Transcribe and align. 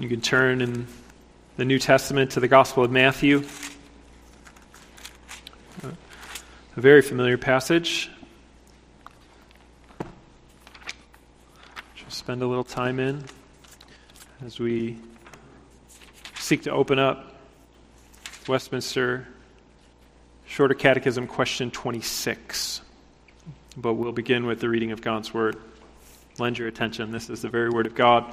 You 0.00 0.08
can 0.08 0.20
turn 0.20 0.60
in 0.60 0.86
the 1.56 1.64
New 1.64 1.80
Testament 1.80 2.30
to 2.32 2.40
the 2.40 2.46
Gospel 2.46 2.84
of 2.84 2.90
Matthew. 2.92 3.42
A 5.82 6.80
very 6.80 7.02
familiar 7.02 7.36
passage. 7.36 8.08
Just 11.96 12.16
spend 12.16 12.42
a 12.42 12.46
little 12.46 12.62
time 12.62 13.00
in 13.00 13.24
as 14.46 14.60
we 14.60 14.98
seek 16.36 16.62
to 16.62 16.70
open 16.70 17.00
up 17.00 17.34
Westminster 18.46 19.26
Shorter 20.46 20.74
Catechism, 20.74 21.26
question 21.26 21.72
26. 21.72 22.82
But 23.76 23.94
we'll 23.94 24.12
begin 24.12 24.46
with 24.46 24.60
the 24.60 24.68
reading 24.68 24.92
of 24.92 25.00
God's 25.00 25.34
Word. 25.34 25.56
Lend 26.38 26.56
your 26.56 26.68
attention. 26.68 27.10
This 27.10 27.28
is 27.28 27.42
the 27.42 27.48
very 27.48 27.70
Word 27.70 27.86
of 27.86 27.96
God. 27.96 28.32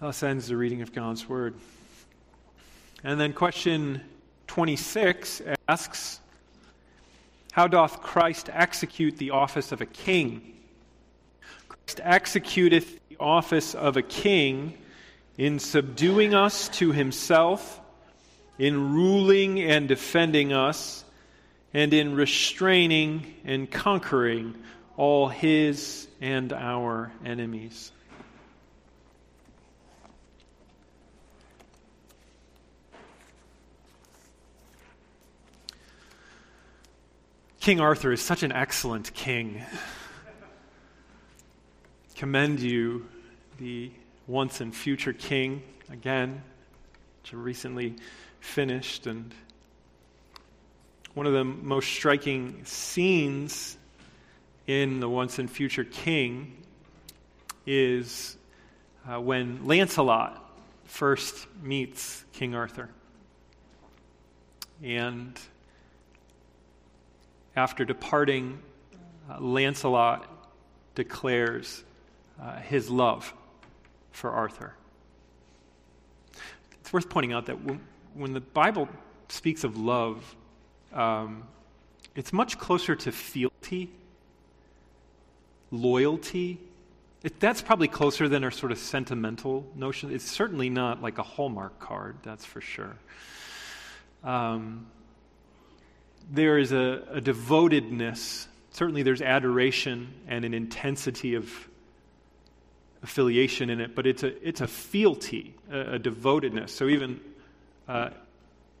Thus 0.00 0.22
ends 0.22 0.48
the 0.48 0.56
reading 0.56 0.80
of 0.80 0.94
God's 0.94 1.28
Word. 1.28 1.54
And 3.04 3.20
then 3.20 3.34
question 3.34 4.00
26 4.46 5.42
asks 5.68 6.20
How 7.52 7.66
doth 7.66 8.00
Christ 8.00 8.48
execute 8.50 9.18
the 9.18 9.32
office 9.32 9.72
of 9.72 9.82
a 9.82 9.86
king? 9.86 10.56
Christ 11.68 12.00
executeth 12.02 12.98
the 13.10 13.18
office 13.20 13.74
of 13.74 13.98
a 13.98 14.02
king 14.02 14.78
in 15.36 15.58
subduing 15.58 16.32
us 16.34 16.70
to 16.70 16.92
himself, 16.92 17.78
in 18.58 18.94
ruling 18.94 19.60
and 19.60 19.86
defending 19.86 20.54
us, 20.54 21.04
and 21.74 21.92
in 21.92 22.14
restraining 22.14 23.34
and 23.44 23.70
conquering 23.70 24.54
all 24.96 25.28
his 25.28 26.08
and 26.22 26.54
our 26.54 27.12
enemies. 27.22 27.92
King 37.60 37.78
Arthur 37.78 38.10
is 38.10 38.22
such 38.22 38.42
an 38.42 38.52
excellent 38.52 39.12
king. 39.12 39.62
Commend 42.16 42.58
you, 42.58 43.06
the 43.58 43.90
once 44.26 44.62
and 44.62 44.74
future 44.74 45.12
king, 45.12 45.62
again, 45.90 46.42
which 47.20 47.34
recently 47.34 47.96
finished. 48.40 49.06
And 49.06 49.34
one 51.12 51.26
of 51.26 51.34
the 51.34 51.44
most 51.44 51.90
striking 51.90 52.64
scenes 52.64 53.76
in 54.66 55.00
the 55.00 55.08
once 55.08 55.38
and 55.38 55.50
future 55.50 55.84
king 55.84 56.56
is 57.66 58.38
uh, 59.06 59.20
when 59.20 59.66
Lancelot 59.66 60.50
first 60.86 61.46
meets 61.62 62.24
King 62.32 62.54
Arthur. 62.54 62.88
And 64.82 65.38
after 67.56 67.84
departing, 67.84 68.60
uh, 69.28 69.40
Lancelot 69.40 70.26
declares 70.94 71.84
uh, 72.40 72.56
his 72.56 72.90
love 72.90 73.32
for 74.12 74.30
Arthur. 74.30 74.74
It's 76.80 76.92
worth 76.92 77.08
pointing 77.08 77.32
out 77.32 77.46
that 77.46 77.62
when, 77.62 77.80
when 78.14 78.32
the 78.32 78.40
Bible 78.40 78.88
speaks 79.28 79.64
of 79.64 79.78
love, 79.78 80.36
um, 80.92 81.44
it's 82.16 82.32
much 82.32 82.58
closer 82.58 82.96
to 82.96 83.12
fealty, 83.12 83.90
loyalty. 85.70 86.58
It, 87.22 87.38
that's 87.38 87.62
probably 87.62 87.88
closer 87.88 88.28
than 88.28 88.42
our 88.44 88.50
sort 88.50 88.72
of 88.72 88.78
sentimental 88.78 89.64
notion. 89.74 90.12
It's 90.12 90.24
certainly 90.24 90.70
not 90.70 91.02
like 91.02 91.18
a 91.18 91.22
Hallmark 91.22 91.78
card, 91.78 92.16
that's 92.22 92.44
for 92.44 92.60
sure. 92.60 92.96
Um, 94.24 94.86
there 96.30 96.58
is 96.58 96.72
a, 96.72 97.02
a 97.12 97.20
devotedness. 97.20 98.46
Certainly, 98.72 99.02
there's 99.02 99.22
adoration 99.22 100.12
and 100.28 100.44
an 100.44 100.54
intensity 100.54 101.34
of 101.34 101.50
affiliation 103.02 103.70
in 103.70 103.80
it, 103.80 103.94
but 103.94 104.06
it's 104.06 104.22
a, 104.22 104.46
it's 104.46 104.60
a 104.60 104.66
fealty, 104.66 105.54
a, 105.70 105.94
a 105.94 105.98
devotedness. 105.98 106.72
So, 106.74 106.88
even 106.88 107.20
uh, 107.88 108.10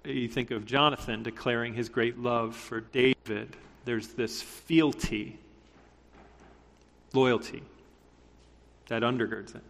you 0.04 0.28
think 0.28 0.50
of 0.50 0.66
Jonathan 0.66 1.22
declaring 1.22 1.74
his 1.74 1.88
great 1.88 2.18
love 2.18 2.56
for 2.56 2.80
David, 2.80 3.56
there's 3.84 4.08
this 4.08 4.42
fealty, 4.42 5.38
loyalty 7.12 7.62
that 8.88 9.02
undergirds 9.02 9.54
it. 9.54 9.62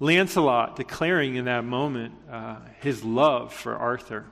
Lancelot 0.00 0.76
declaring 0.76 1.36
in 1.36 1.44
that 1.44 1.64
moment 1.64 2.14
uh, 2.30 2.56
his 2.80 3.04
love 3.04 3.52
for 3.52 3.76
Arthur. 3.76 4.24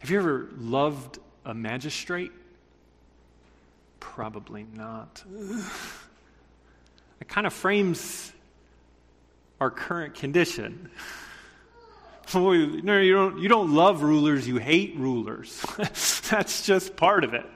Have 0.00 0.10
you 0.10 0.18
ever 0.18 0.48
loved 0.58 1.18
a 1.44 1.54
magistrate? 1.54 2.32
Probably 4.00 4.66
not. 4.74 5.22
It 7.20 7.28
kind 7.28 7.46
of 7.46 7.52
frames 7.52 8.32
our 9.60 9.70
current 9.70 10.14
condition. 10.14 10.90
no, 12.34 12.52
you 12.52 13.12
don't, 13.12 13.38
you 13.38 13.48
don't 13.48 13.74
love 13.74 14.02
rulers, 14.02 14.48
you 14.48 14.56
hate 14.56 14.96
rulers. 14.96 15.64
that's 16.30 16.64
just 16.64 16.96
part 16.96 17.22
of 17.22 17.34
it. 17.34 17.46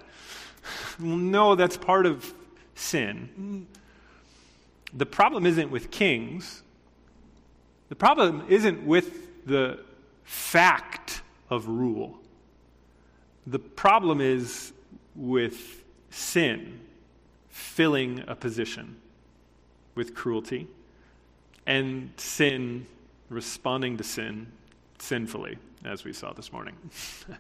No, 0.99 1.55
that's 1.55 1.79
part 1.79 2.05
of 2.05 2.33
sin. 2.75 3.67
The 4.93 5.07
problem 5.07 5.47
isn't 5.47 5.71
with 5.71 5.91
kings, 5.91 6.63
the 7.89 7.97
problem 7.97 8.45
isn't 8.49 8.85
with 8.87 9.47
the 9.47 9.81
fact 10.25 11.23
of 11.51 11.69
rule. 11.69 12.19
The 13.47 13.59
problem 13.59 14.21
is 14.21 14.73
with 15.15 15.85
sin 16.11 16.81
filling 17.49 18.25
a 18.27 18.35
position 18.35 18.97
with 19.95 20.15
cruelty 20.15 20.67
and 21.67 22.13
sin 22.17 22.87
responding 23.29 23.99
to 23.99 24.05
sin 24.05 24.47
sinfully, 24.99 25.59
as 25.85 26.05
we 26.05 26.13
saw 26.13 26.33
this 26.33 26.53
morning. 26.53 26.75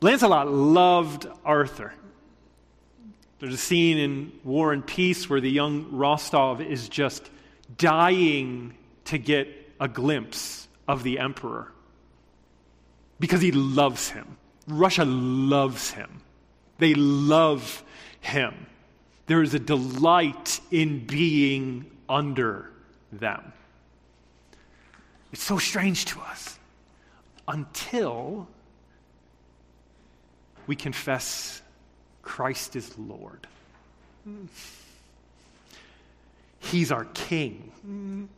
Lancelot 0.00 0.50
loved 0.50 1.26
Arthur. 1.44 1.94
There's 3.38 3.54
a 3.54 3.58
scene 3.58 3.98
in 3.98 4.32
War 4.44 4.72
and 4.72 4.86
Peace 4.86 5.28
where 5.28 5.40
the 5.40 5.50
young 5.50 5.90
Rostov 5.90 6.60
is 6.60 6.88
just 6.88 7.28
dying 7.78 8.74
to 9.06 9.18
get 9.18 9.48
a 9.80 9.88
glimpse 9.88 10.68
of 10.86 11.02
the 11.02 11.18
emperor 11.18 11.72
because 13.22 13.40
he 13.40 13.52
loves 13.52 14.10
him. 14.10 14.36
Russia 14.66 15.04
loves 15.04 15.92
him. 15.92 16.22
They 16.78 16.92
love 16.94 17.84
him. 18.20 18.66
There 19.28 19.44
is 19.44 19.54
a 19.54 19.60
delight 19.60 20.60
in 20.72 21.06
being 21.06 21.88
under 22.08 22.72
them. 23.12 23.52
It's 25.32 25.44
so 25.44 25.56
strange 25.56 26.06
to 26.06 26.20
us 26.20 26.58
until 27.46 28.48
we 30.66 30.74
confess 30.74 31.62
Christ 32.22 32.74
is 32.74 32.98
Lord. 32.98 33.46
He's 36.58 36.90
our 36.90 37.04
King. 37.14 38.28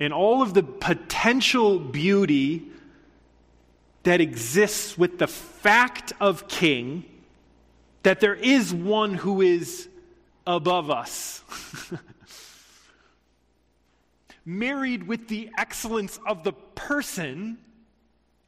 And 0.00 0.12
all 0.12 0.42
of 0.42 0.54
the 0.54 0.64
potential 0.64 1.78
beauty 1.78 2.66
that 4.02 4.20
exists 4.20 4.98
with 4.98 5.18
the 5.18 5.26
fact 5.26 6.12
of 6.20 6.48
king 6.48 7.04
that 8.02 8.20
there 8.20 8.34
is 8.34 8.74
one 8.74 9.14
who 9.14 9.40
is 9.40 9.88
above 10.46 10.90
us. 10.90 11.42
Married 14.44 15.06
with 15.06 15.28
the 15.28 15.50
excellence 15.56 16.18
of 16.26 16.42
the 16.42 16.52
person 16.52 17.58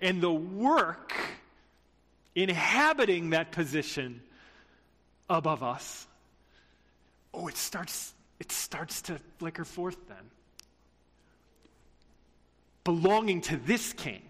and 0.00 0.20
the 0.20 0.32
work 0.32 1.14
inhabiting 2.34 3.30
that 3.30 3.52
position 3.52 4.20
above 5.30 5.62
us. 5.62 6.06
Oh, 7.32 7.46
it 7.46 7.56
starts 7.56 8.12
it 8.40 8.50
starts 8.50 9.02
to 9.02 9.18
flicker 9.38 9.64
forth 9.64 9.96
then. 10.08 10.16
Belonging 12.82 13.40
to 13.42 13.56
this 13.56 13.92
king, 13.92 14.22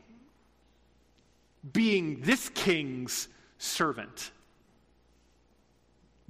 being 1.72 2.20
this 2.20 2.48
king's 2.50 3.28
servant, 3.58 4.30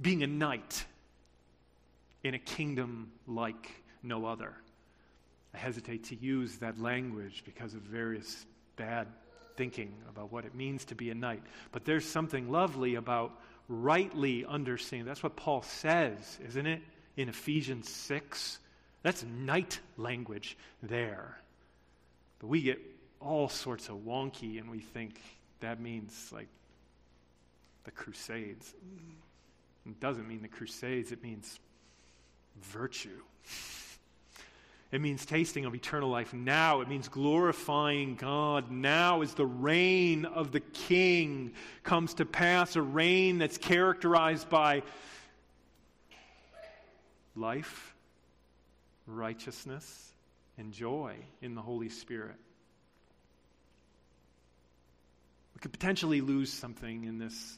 being 0.01 0.23
a 0.23 0.27
knight 0.27 0.85
in 2.23 2.33
a 2.33 2.39
kingdom 2.39 3.11
like 3.27 3.71
no 4.01 4.25
other. 4.25 4.53
I 5.53 5.57
hesitate 5.57 6.05
to 6.05 6.15
use 6.15 6.57
that 6.57 6.79
language 6.79 7.43
because 7.45 7.73
of 7.73 7.81
various 7.81 8.45
bad 8.75 9.07
thinking 9.55 9.93
about 10.09 10.31
what 10.31 10.45
it 10.45 10.53
means 10.53 10.85
to 10.85 10.95
be 10.95 11.11
a 11.11 11.15
knight. 11.15 11.41
But 11.71 11.85
there's 11.85 12.05
something 12.05 12.51
lovely 12.51 12.95
about 12.95 13.39
rightly 13.67 14.45
understanding. 14.45 15.05
That's 15.05 15.23
what 15.23 15.35
Paul 15.35 15.61
says, 15.61 16.39
isn't 16.45 16.65
it? 16.65 16.81
In 17.17 17.29
Ephesians 17.29 17.89
6. 17.89 18.59
That's 19.01 19.23
knight 19.23 19.79
language 19.97 20.57
there. 20.83 21.37
But 22.39 22.47
we 22.47 22.61
get 22.61 22.79
all 23.25 23.49
sorts 23.49 23.89
of 23.89 23.97
wonky 23.97 24.59
and 24.59 24.69
we 24.69 24.79
think 24.79 25.19
that 25.59 25.79
means 25.79 26.29
like 26.31 26.47
the 27.83 27.91
Crusades. 27.91 28.73
It 29.85 29.99
doesn't 29.99 30.27
mean 30.27 30.41
the 30.41 30.47
Crusades, 30.47 31.11
it 31.11 31.23
means 31.23 31.59
virtue. 32.61 33.21
It 34.91 35.01
means 35.01 35.25
tasting 35.25 35.65
of 35.65 35.75
eternal 35.75 36.09
life 36.09 36.33
now. 36.33 36.81
It 36.81 36.87
means 36.87 37.09
glorifying 37.09 38.15
God 38.15 38.71
now 38.71 39.21
as 39.21 39.33
the 39.33 39.45
reign 39.45 40.25
of 40.25 40.51
the 40.51 40.59
King 40.59 41.51
comes 41.83 42.13
to 42.15 42.25
pass, 42.25 42.75
a 42.75 42.81
reign 42.81 43.39
that's 43.39 43.57
characterized 43.57 44.47
by 44.47 44.83
life, 47.35 47.95
righteousness, 49.05 50.13
and 50.57 50.71
joy 50.71 51.15
in 51.41 51.55
the 51.55 51.61
Holy 51.61 51.89
Spirit. 51.89 52.37
We 55.55 55.61
could 55.61 55.71
potentially 55.71 56.21
lose 56.21 56.51
something 56.51 57.05
in 57.05 57.17
this 57.17 57.57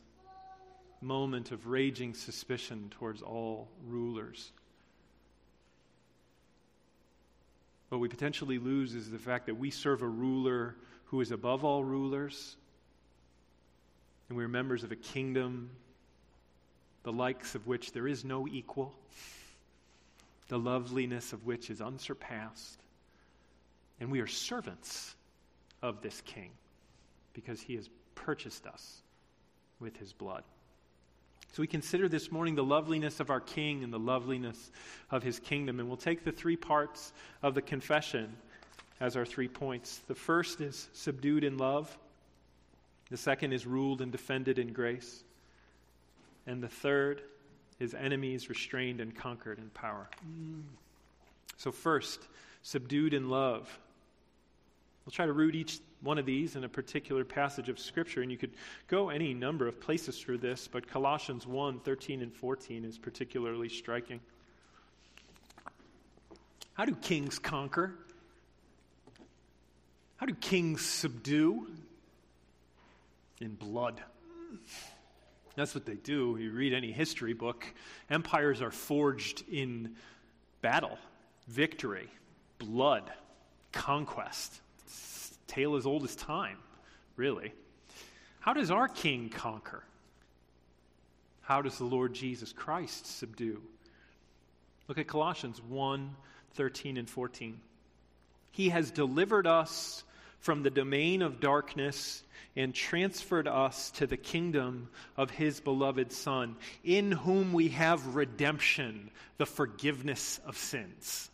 moment 1.01 1.51
of 1.51 1.67
raging 1.67 2.13
suspicion 2.13 2.89
towards 2.91 3.21
all 3.23 3.69
rulers. 3.87 4.51
What 7.89 7.99
we 7.99 8.07
potentially 8.07 8.59
lose 8.59 8.93
is 8.93 9.09
the 9.09 9.17
fact 9.17 9.47
that 9.47 9.55
we 9.55 9.71
serve 9.71 10.03
a 10.03 10.07
ruler 10.07 10.75
who 11.05 11.21
is 11.21 11.31
above 11.31 11.63
all 11.65 11.83
rulers, 11.83 12.55
and 14.29 14.37
we're 14.37 14.47
members 14.47 14.83
of 14.83 14.91
a 14.91 14.95
kingdom, 14.95 15.71
the 17.03 17.13
likes 17.13 17.55
of 17.55 17.65
which 17.65 17.93
there 17.93 18.07
is 18.07 18.23
no 18.23 18.47
equal, 18.47 18.93
the 20.49 20.59
loveliness 20.59 21.33
of 21.33 21.45
which 21.45 21.69
is 21.69 21.81
unsurpassed. 21.81 22.79
And 23.99 24.11
we 24.11 24.19
are 24.19 24.27
servants 24.27 25.15
of 25.81 26.01
this 26.01 26.21
king 26.21 26.51
because 27.37 27.61
he 27.61 27.75
has 27.75 27.87
purchased 28.15 28.65
us 28.65 29.03
with 29.79 29.95
his 29.95 30.11
blood. 30.11 30.43
So 31.53 31.61
we 31.61 31.67
consider 31.67 32.09
this 32.09 32.31
morning 32.31 32.55
the 32.55 32.63
loveliness 32.63 33.19
of 33.19 33.29
our 33.29 33.39
King 33.39 33.83
and 33.83 33.93
the 33.93 33.99
loveliness 33.99 34.71
of 35.11 35.21
his 35.21 35.39
kingdom. 35.39 35.79
And 35.79 35.87
we'll 35.87 35.97
take 35.97 36.23
the 36.23 36.31
three 36.31 36.57
parts 36.57 37.13
of 37.43 37.53
the 37.53 37.61
confession 37.61 38.35
as 38.99 39.15
our 39.15 39.23
three 39.23 39.47
points. 39.47 40.01
The 40.07 40.15
first 40.15 40.61
is 40.61 40.89
subdued 40.93 41.43
in 41.43 41.59
love, 41.59 41.95
the 43.11 43.17
second 43.17 43.53
is 43.53 43.67
ruled 43.67 44.01
and 44.01 44.11
defended 44.11 44.57
in 44.57 44.73
grace, 44.73 45.23
and 46.47 46.61
the 46.61 46.67
third 46.67 47.21
is 47.79 47.93
enemies 47.93 48.49
restrained 48.49 48.99
and 48.99 49.15
conquered 49.15 49.59
in 49.59 49.69
power. 49.69 50.09
So, 51.57 51.71
first, 51.71 52.27
subdued 52.63 53.13
in 53.13 53.29
love. 53.29 53.79
We'll 55.05 55.11
try 55.11 55.27
to 55.27 55.33
root 55.33 55.53
each 55.53 55.79
one 56.01 56.17
of 56.17 56.25
these 56.25 56.55
in 56.55 56.63
a 56.63 56.69
particular 56.69 57.25
passage 57.25 57.69
of 57.69 57.79
Scripture, 57.79 58.21
and 58.21 58.31
you 58.31 58.37
could 58.37 58.53
go 58.87 59.09
any 59.09 59.33
number 59.33 59.67
of 59.67 59.79
places 59.79 60.19
through 60.19 60.37
this, 60.37 60.67
but 60.67 60.87
Colossians 60.87 61.47
1 61.47 61.79
13 61.79 62.21
and 62.21 62.33
14 62.33 62.85
is 62.85 62.97
particularly 62.97 63.69
striking. 63.69 64.19
How 66.73 66.85
do 66.85 66.93
kings 66.95 67.39
conquer? 67.39 67.93
How 70.17 70.27
do 70.27 70.35
kings 70.35 70.85
subdue? 70.85 71.67
In 73.39 73.53
blood. 73.55 74.01
That's 75.55 75.73
what 75.73 75.85
they 75.85 75.95
do. 75.95 76.37
You 76.39 76.51
read 76.51 76.73
any 76.73 76.91
history 76.91 77.33
book, 77.33 77.65
empires 78.09 78.61
are 78.61 78.71
forged 78.71 79.43
in 79.51 79.95
battle, 80.61 80.97
victory, 81.47 82.09
blood, 82.59 83.11
conquest 83.71 84.61
tale 85.57 85.75
as 85.75 85.87
old 85.87 86.03
as 86.03 86.15
time, 86.15 86.57
really. 87.15 87.51
How 88.39 88.53
does 88.53 88.69
our 88.69 88.87
King 88.87 89.29
conquer? 89.29 89.83
How 91.41 91.63
does 91.63 91.79
the 91.79 91.83
Lord 91.83 92.13
Jesus 92.13 92.53
Christ 92.53 93.17
subdue? 93.17 93.59
Look 94.87 94.99
at 94.99 95.07
Colossians 95.07 95.59
1 95.67 96.15
13 96.53 96.97
and 96.97 97.09
14. 97.09 97.59
He 98.51 98.69
has 98.69 98.91
delivered 98.91 99.47
us 99.47 100.03
from 100.39 100.61
the 100.61 100.69
domain 100.69 101.23
of 101.23 101.39
darkness 101.39 102.23
and 102.55 102.73
transferred 102.73 103.47
us 103.47 103.89
to 103.91 104.05
the 104.05 104.17
kingdom 104.17 104.89
of 105.15 105.31
his 105.31 105.59
beloved 105.59 106.11
Son, 106.11 106.55
in 106.83 107.11
whom 107.11 107.53
we 107.53 107.69
have 107.69 108.15
redemption, 108.15 109.09
the 109.37 109.45
forgiveness 109.47 110.39
of 110.45 110.55
sins. 110.55 111.31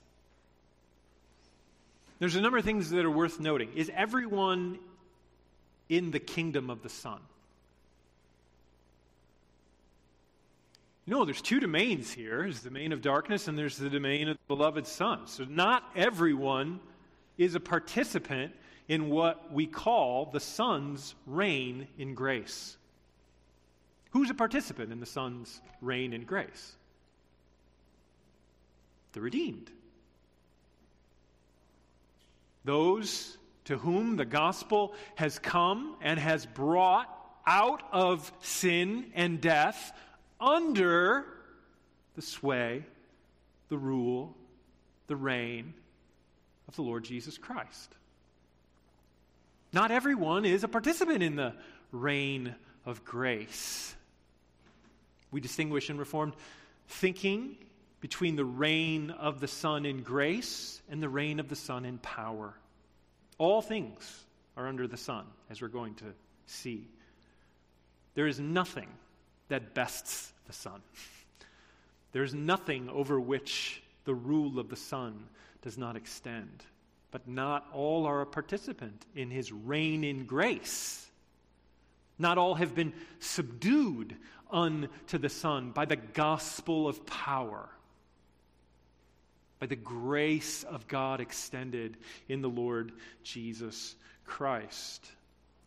There's 2.23 2.37
a 2.37 2.41
number 2.41 2.57
of 2.57 2.63
things 2.63 2.89
that 2.91 3.03
are 3.03 3.11
worth 3.11 3.41
noting. 3.41 3.73
Is 3.75 3.91
everyone 3.93 4.79
in 5.89 6.09
the 6.09 6.21
kingdom 6.21 6.69
of 6.69 6.81
the 6.81 6.87
Son? 6.87 7.19
You 11.05 11.13
know, 11.13 11.25
there's 11.25 11.41
two 11.41 11.59
domains 11.59 12.13
here. 12.13 12.37
There's 12.43 12.61
the 12.61 12.69
domain 12.69 12.93
of 12.93 13.01
darkness 13.01 13.49
and 13.49 13.57
there's 13.57 13.75
the 13.75 13.89
domain 13.89 14.29
of 14.29 14.37
the 14.37 14.55
beloved 14.55 14.87
Son. 14.87 15.27
So 15.27 15.43
not 15.43 15.83
everyone 15.97 16.79
is 17.37 17.55
a 17.55 17.59
participant 17.59 18.53
in 18.87 19.09
what 19.09 19.51
we 19.51 19.67
call 19.67 20.27
the 20.27 20.39
Son's 20.39 21.15
reign 21.27 21.89
in 21.97 22.15
grace. 22.15 22.77
Who's 24.11 24.29
a 24.29 24.33
participant 24.33 24.93
in 24.93 25.01
the 25.01 25.05
Son's 25.05 25.59
reign 25.81 26.13
in 26.13 26.23
grace? 26.23 26.77
The 29.11 29.19
redeemed. 29.19 29.69
Those 32.63 33.37
to 33.65 33.77
whom 33.77 34.15
the 34.15 34.25
gospel 34.25 34.93
has 35.15 35.39
come 35.39 35.95
and 36.01 36.19
has 36.19 36.45
brought 36.45 37.09
out 37.45 37.83
of 37.91 38.31
sin 38.41 39.11
and 39.15 39.41
death 39.41 39.91
under 40.39 41.25
the 42.15 42.21
sway, 42.21 42.83
the 43.69 43.77
rule, 43.77 44.35
the 45.07 45.15
reign 45.15 45.73
of 46.67 46.75
the 46.75 46.81
Lord 46.81 47.03
Jesus 47.03 47.37
Christ. 47.37 47.95
Not 49.71 49.91
everyone 49.91 50.45
is 50.45 50.63
a 50.63 50.67
participant 50.67 51.23
in 51.23 51.35
the 51.35 51.53
reign 51.91 52.55
of 52.85 53.03
grace. 53.03 53.95
We 55.31 55.41
distinguish 55.41 55.89
in 55.89 55.97
Reformed 55.97 56.35
thinking 56.87 57.57
between 58.03 58.35
the 58.35 58.43
reign 58.43 59.11
of 59.11 59.39
the 59.39 59.47
Son 59.47 59.85
in 59.85 60.03
grace 60.03 60.81
and 60.89 61.01
the 61.01 61.07
reign 61.07 61.39
of 61.39 61.47
the 61.47 61.55
Son 61.55 61.85
in 61.85 61.97
power. 61.99 62.53
All 63.37 63.61
things 63.61 64.25
are 64.57 64.67
under 64.67 64.87
the 64.87 64.97
Son, 64.97 65.23
as 65.49 65.61
we're 65.61 65.69
going 65.69 65.95
to 65.95 66.13
see. 66.45 66.85
There 68.13 68.27
is 68.27 68.41
nothing 68.41 68.89
that 69.47 69.73
bests 69.73 70.33
the 70.47 70.51
Son. 70.51 70.81
There 72.11 72.23
is 72.23 72.33
nothing 72.33 72.89
over 72.89 73.21
which 73.21 73.81
the 74.03 74.13
rule 74.13 74.59
of 74.59 74.67
the 74.67 74.75
Son 74.75 75.23
does 75.61 75.77
not 75.77 75.95
extend. 75.95 76.61
But 77.11 77.25
not 77.25 77.67
all 77.71 78.05
are 78.05 78.19
a 78.19 78.25
participant 78.25 79.05
in 79.15 79.31
his 79.31 79.53
reign 79.53 80.03
in 80.03 80.25
grace. 80.25 81.09
Not 82.19 82.37
all 82.37 82.55
have 82.55 82.75
been 82.75 82.91
subdued 83.21 84.17
unto 84.51 85.17
the 85.17 85.29
Son 85.29 85.71
by 85.71 85.85
the 85.85 85.95
gospel 85.95 86.89
of 86.89 87.05
power 87.05 87.69
by 89.63 89.67
the 89.67 89.75
grace 89.77 90.63
of 90.63 90.89
God 90.89 91.21
extended 91.21 91.95
in 92.27 92.41
the 92.41 92.49
Lord 92.49 92.91
Jesus 93.23 93.95
Christ. 94.25 95.09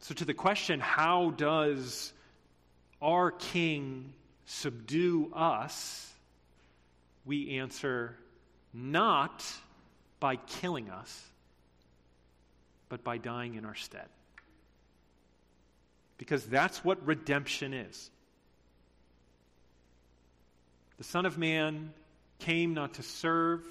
So, 0.00 0.14
to 0.16 0.26
the 0.26 0.34
question, 0.34 0.80
how 0.80 1.30
does 1.30 2.12
our 3.00 3.30
King 3.30 4.12
subdue 4.44 5.32
us? 5.34 6.12
We 7.24 7.58
answer, 7.58 8.14
not 8.74 9.42
by 10.20 10.36
killing 10.36 10.90
us, 10.90 11.24
but 12.90 13.02
by 13.02 13.16
dying 13.16 13.54
in 13.54 13.64
our 13.64 13.76
stead. 13.76 14.08
Because 16.18 16.44
that's 16.44 16.84
what 16.84 17.06
redemption 17.06 17.72
is. 17.72 18.10
The 20.98 21.04
Son 21.04 21.24
of 21.24 21.38
Man 21.38 21.94
came 22.40 22.74
not 22.74 22.92
to 22.94 23.02
serve, 23.02 23.62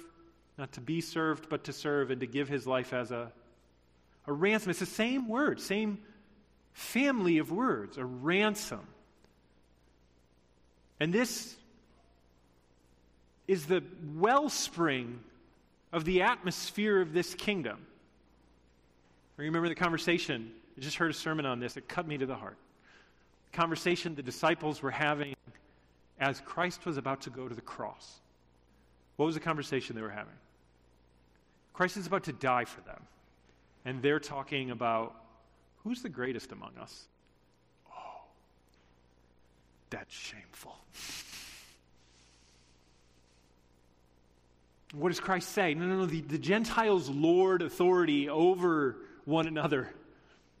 not 0.58 0.72
to 0.72 0.80
be 0.80 1.00
served, 1.00 1.48
but 1.48 1.64
to 1.64 1.72
serve 1.72 2.10
and 2.10 2.20
to 2.20 2.26
give 2.26 2.48
his 2.48 2.66
life 2.66 2.92
as 2.92 3.10
a, 3.10 3.30
a 4.26 4.32
ransom. 4.32 4.70
It's 4.70 4.80
the 4.80 4.86
same 4.86 5.28
word, 5.28 5.60
same 5.60 5.98
family 6.72 7.38
of 7.38 7.50
words, 7.50 7.98
a 7.98 8.04
ransom. 8.04 8.86
And 10.98 11.12
this 11.12 11.54
is 13.46 13.66
the 13.66 13.82
wellspring 14.16 15.20
of 15.92 16.04
the 16.04 16.22
atmosphere 16.22 17.00
of 17.00 17.12
this 17.12 17.34
kingdom. 17.34 17.86
Remember 19.36 19.68
the 19.68 19.74
conversation? 19.74 20.50
I 20.76 20.80
just 20.80 20.96
heard 20.96 21.10
a 21.10 21.14
sermon 21.14 21.46
on 21.46 21.60
this. 21.60 21.76
It 21.76 21.88
cut 21.88 22.08
me 22.08 22.18
to 22.18 22.26
the 22.26 22.34
heart. 22.34 22.56
The 23.50 23.56
conversation 23.56 24.14
the 24.14 24.22
disciples 24.22 24.82
were 24.82 24.90
having 24.90 25.34
as 26.18 26.40
Christ 26.40 26.86
was 26.86 26.96
about 26.96 27.22
to 27.22 27.30
go 27.30 27.46
to 27.46 27.54
the 27.54 27.60
cross. 27.60 28.20
What 29.16 29.26
was 29.26 29.34
the 29.34 29.40
conversation 29.40 29.94
they 29.94 30.02
were 30.02 30.10
having? 30.10 30.32
Christ 31.76 31.98
is 31.98 32.06
about 32.06 32.24
to 32.24 32.32
die 32.32 32.64
for 32.64 32.80
them. 32.80 33.02
And 33.84 34.02
they're 34.02 34.18
talking 34.18 34.70
about 34.70 35.14
who's 35.84 36.00
the 36.00 36.08
greatest 36.08 36.50
among 36.50 36.72
us? 36.80 37.06
Oh, 37.92 38.20
that's 39.90 40.12
shameful. 40.12 40.74
What 44.94 45.10
does 45.10 45.20
Christ 45.20 45.50
say? 45.50 45.74
No, 45.74 45.84
no, 45.84 45.98
no. 45.98 46.06
The, 46.06 46.22
the 46.22 46.38
Gentiles 46.38 47.10
lord 47.10 47.60
authority 47.60 48.30
over 48.30 48.96
one 49.26 49.46
another. 49.46 49.90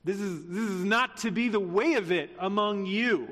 This 0.04 0.20
is, 0.20 0.46
this 0.46 0.68
is 0.70 0.84
not 0.84 1.16
to 1.18 1.30
be 1.30 1.48
the 1.48 1.58
way 1.58 1.94
of 1.94 2.12
it 2.12 2.30
among 2.38 2.84
you. 2.84 3.26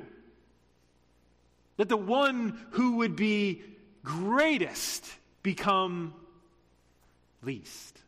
Let 1.77 1.91
the 1.91 1.99
one 1.99 2.59
who 2.71 2.97
would 2.97 3.15
be 3.15 3.63
greatest 4.03 5.07
become 5.43 6.15
least. 7.45 8.01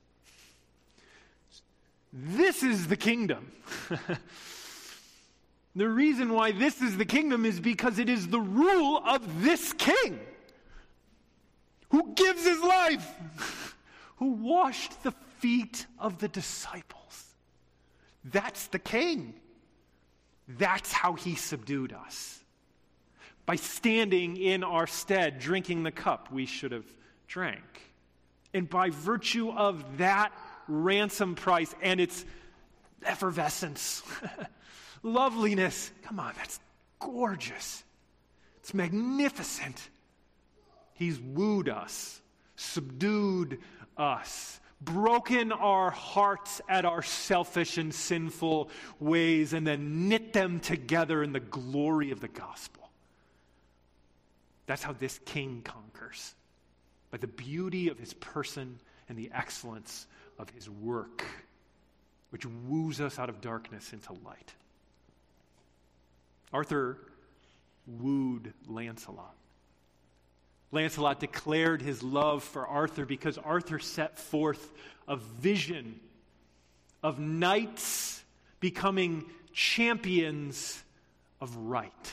This 2.13 2.63
is 2.63 2.87
the 2.87 2.97
kingdom. 2.97 3.53
the 5.77 5.89
reason 5.89 6.33
why 6.33 6.53
this 6.53 6.81
is 6.81 6.97
the 6.97 7.05
kingdom 7.05 7.45
is 7.45 7.61
because 7.61 7.99
it 7.99 8.09
is 8.09 8.29
the 8.29 8.41
rule 8.41 9.03
of 9.07 9.43
this 9.43 9.73
king 9.75 10.19
who 11.91 12.15
gives 12.15 12.45
his 12.45 12.61
life, 12.61 13.77
who 14.17 14.33
washed 14.33 15.03
the 15.03 15.13
feet 15.39 15.87
of 15.99 16.19
the 16.19 16.29
disciples. 16.29 17.35
That's 18.25 18.67
the 18.69 18.79
king. 18.79 19.35
That's 20.49 20.93
how 20.93 21.15
he 21.15 21.35
subdued 21.35 21.93
us. 21.93 22.43
By 23.45 23.57
standing 23.57 24.37
in 24.37 24.65
our 24.65 24.87
stead, 24.87 25.39
drinking 25.39 25.83
the 25.83 25.93
cup 25.93 26.33
we 26.33 26.47
should 26.47 26.73
have 26.73 26.87
drank. 27.29 27.86
And 28.55 28.69
by 28.69 28.91
virtue 28.91 29.51
of 29.51 29.99
that 29.99 30.33
ransom 30.69 31.35
price 31.35 31.75
and 31.83 32.01
its 32.01 32.25
effervescence, 33.05 34.03
loveliness, 35.03 35.91
come 36.03 36.21
on, 36.21 36.33
that's 36.37 36.61
gorgeous. 36.99 37.85
It's 38.61 38.75
magnificent. 38.75 39.91
He's 40.95 41.21
wooed 41.21 41.69
us, 41.69 42.21
subdued 42.57 43.59
us, 43.97 44.61
broken 44.81 45.53
our 45.53 45.91
hearts 45.91 46.61
at 46.69 46.85
our 46.85 47.03
selfish 47.03 47.79
and 47.79 47.95
sinful 47.95 48.71
ways, 48.99 49.53
and 49.53 49.67
then 49.67 50.09
knit 50.09 50.33
them 50.33 50.61
together 50.61 51.23
in 51.23 51.33
the 51.33 51.41
glory 51.41 52.11
of 52.11 52.21
the 52.21 52.29
gospel. 52.29 52.91
That's 54.67 54.83
how 54.83 54.93
this 54.93 55.21
king 55.25 55.63
conquers 55.65 56.35
by 57.17 57.21
the 57.21 57.27
beauty 57.29 57.89
of 57.89 57.99
his 57.99 58.13
person 58.13 58.79
and 59.09 59.17
the 59.17 59.31
excellence 59.33 60.07
of 60.39 60.51
his 60.51 60.69
work, 60.69 61.25
which 62.29 62.45
woos 62.45 63.01
us 63.01 63.19
out 63.19 63.31
of 63.31 63.41
darkness 63.41 63.95
into 63.95 64.13
light. 64.23 64.53
Arthur 66.53 66.99
wooed 67.87 68.53
Lancelot. 68.69 69.35
Lancelot 70.73 71.19
declared 71.19 71.81
his 71.81 72.03
love 72.03 72.45
for 72.45 72.67
Arthur 72.67 73.07
because 73.07 73.39
Arthur 73.39 73.79
set 73.79 74.19
forth 74.19 74.71
a 75.09 75.17
vision 75.17 75.99
of 77.03 77.19
knights 77.19 78.23
becoming 78.61 79.25
champions 79.55 80.83
of 81.41 81.57
right. 81.57 82.13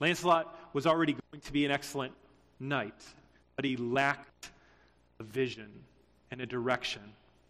Lancelot 0.00 0.58
was 0.72 0.86
already 0.86 1.12
going 1.12 1.42
to 1.42 1.52
be 1.52 1.66
an 1.66 1.70
excellent 1.70 2.14
knight, 2.58 2.94
but 3.56 3.64
he 3.64 3.76
lacked 3.76 4.50
a 5.20 5.22
vision 5.22 5.70
and 6.30 6.40
a 6.40 6.46
direction. 6.46 7.02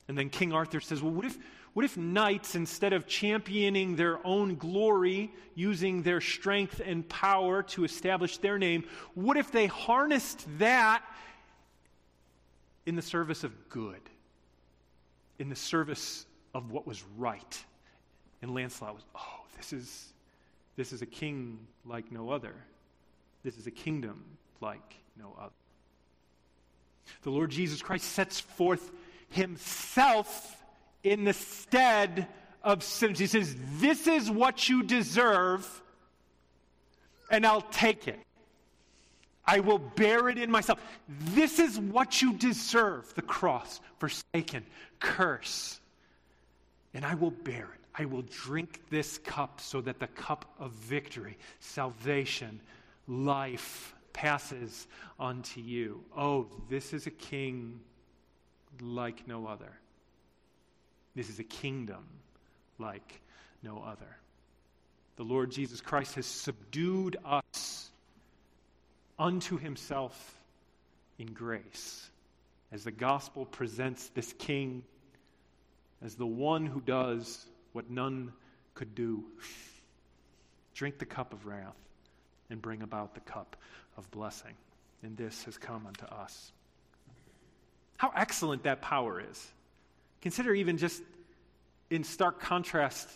And 0.08 0.18
then 0.18 0.28
King 0.28 0.52
Arthur 0.52 0.80
says, 0.80 1.02
Well, 1.02 1.12
what 1.12 1.24
if, 1.24 1.38
what 1.72 1.84
if 1.84 1.96
knights, 1.96 2.54
instead 2.54 2.92
of 2.92 3.06
championing 3.06 3.96
their 3.96 4.24
own 4.26 4.56
glory, 4.56 5.32
using 5.54 6.02
their 6.02 6.20
strength 6.20 6.80
and 6.84 7.08
power 7.08 7.62
to 7.62 7.84
establish 7.84 8.38
their 8.38 8.58
name, 8.58 8.84
what 9.14 9.36
if 9.36 9.50
they 9.50 9.66
harnessed 9.66 10.46
that 10.58 11.02
in 12.86 12.96
the 12.96 13.02
service 13.02 13.44
of 13.44 13.68
good, 13.70 14.00
in 15.38 15.48
the 15.48 15.56
service 15.56 16.26
of 16.52 16.70
what 16.70 16.86
was 16.86 17.02
right? 17.16 17.64
And 18.42 18.54
Lancelot 18.54 18.94
was, 18.94 19.04
Oh, 19.14 19.40
this 19.56 19.72
is, 19.72 20.12
this 20.76 20.92
is 20.92 21.00
a 21.00 21.06
king 21.06 21.58
like 21.86 22.12
no 22.12 22.30
other. 22.30 22.54
This 23.42 23.56
is 23.56 23.66
a 23.66 23.70
kingdom 23.70 24.22
like 24.60 24.94
no 25.18 25.34
other. 25.40 25.52
The 27.22 27.30
Lord 27.30 27.50
Jesus 27.50 27.82
Christ 27.82 28.12
sets 28.12 28.40
forth 28.40 28.90
himself 29.30 30.62
in 31.02 31.24
the 31.24 31.32
stead 31.32 32.28
of 32.62 32.82
sinners. 32.82 33.18
He 33.18 33.26
says, 33.26 33.54
This 33.78 34.06
is 34.06 34.30
what 34.30 34.68
you 34.68 34.82
deserve, 34.82 35.82
and 37.30 37.46
I'll 37.46 37.62
take 37.62 38.08
it. 38.08 38.18
I 39.46 39.60
will 39.60 39.78
bear 39.78 40.30
it 40.30 40.38
in 40.38 40.50
myself. 40.50 40.80
This 41.08 41.58
is 41.58 41.78
what 41.78 42.22
you 42.22 42.32
deserve 42.32 43.12
the 43.14 43.22
cross, 43.22 43.80
forsaken, 43.98 44.64
curse. 45.00 45.80
And 46.94 47.04
I 47.04 47.14
will 47.14 47.30
bear 47.30 47.64
it. 47.64 47.80
I 47.96 48.06
will 48.06 48.22
drink 48.22 48.80
this 48.90 49.18
cup 49.18 49.60
so 49.60 49.80
that 49.82 50.00
the 50.00 50.06
cup 50.08 50.46
of 50.58 50.72
victory, 50.72 51.36
salvation, 51.60 52.60
life 53.06 53.93
passes 54.14 54.86
unto 55.20 55.60
you. 55.60 56.02
Oh, 56.16 56.46
this 56.70 56.94
is 56.94 57.06
a 57.06 57.10
king 57.10 57.80
like 58.80 59.28
no 59.28 59.46
other. 59.46 59.72
This 61.14 61.28
is 61.28 61.38
a 61.38 61.44
kingdom 61.44 62.04
like 62.78 63.20
no 63.62 63.84
other. 63.86 64.16
The 65.16 65.22
Lord 65.22 65.50
Jesus 65.50 65.80
Christ 65.82 66.14
has 66.14 66.26
subdued 66.26 67.18
us 67.24 67.90
unto 69.18 69.58
himself 69.58 70.34
in 71.18 71.26
grace 71.26 72.08
as 72.72 72.84
the 72.84 72.90
gospel 72.90 73.44
presents 73.44 74.08
this 74.08 74.32
king 74.38 74.82
as 76.02 76.16
the 76.16 76.26
one 76.26 76.66
who 76.66 76.80
does 76.80 77.46
what 77.72 77.88
none 77.90 78.32
could 78.74 78.94
do 78.96 79.22
drink 80.74 80.98
the 80.98 81.06
cup 81.06 81.32
of 81.32 81.46
wrath 81.46 81.76
and 82.50 82.60
bring 82.60 82.82
about 82.82 83.14
the 83.14 83.20
cup 83.20 83.56
of 83.96 84.10
blessing. 84.10 84.54
And 85.02 85.16
this 85.16 85.44
has 85.44 85.58
come 85.58 85.86
unto 85.86 86.06
us. 86.06 86.52
How 87.96 88.12
excellent 88.16 88.64
that 88.64 88.80
power 88.80 89.22
is. 89.30 89.52
Consider 90.22 90.54
even 90.54 90.78
just 90.78 91.02
in 91.90 92.04
stark 92.04 92.40
contrast 92.40 93.08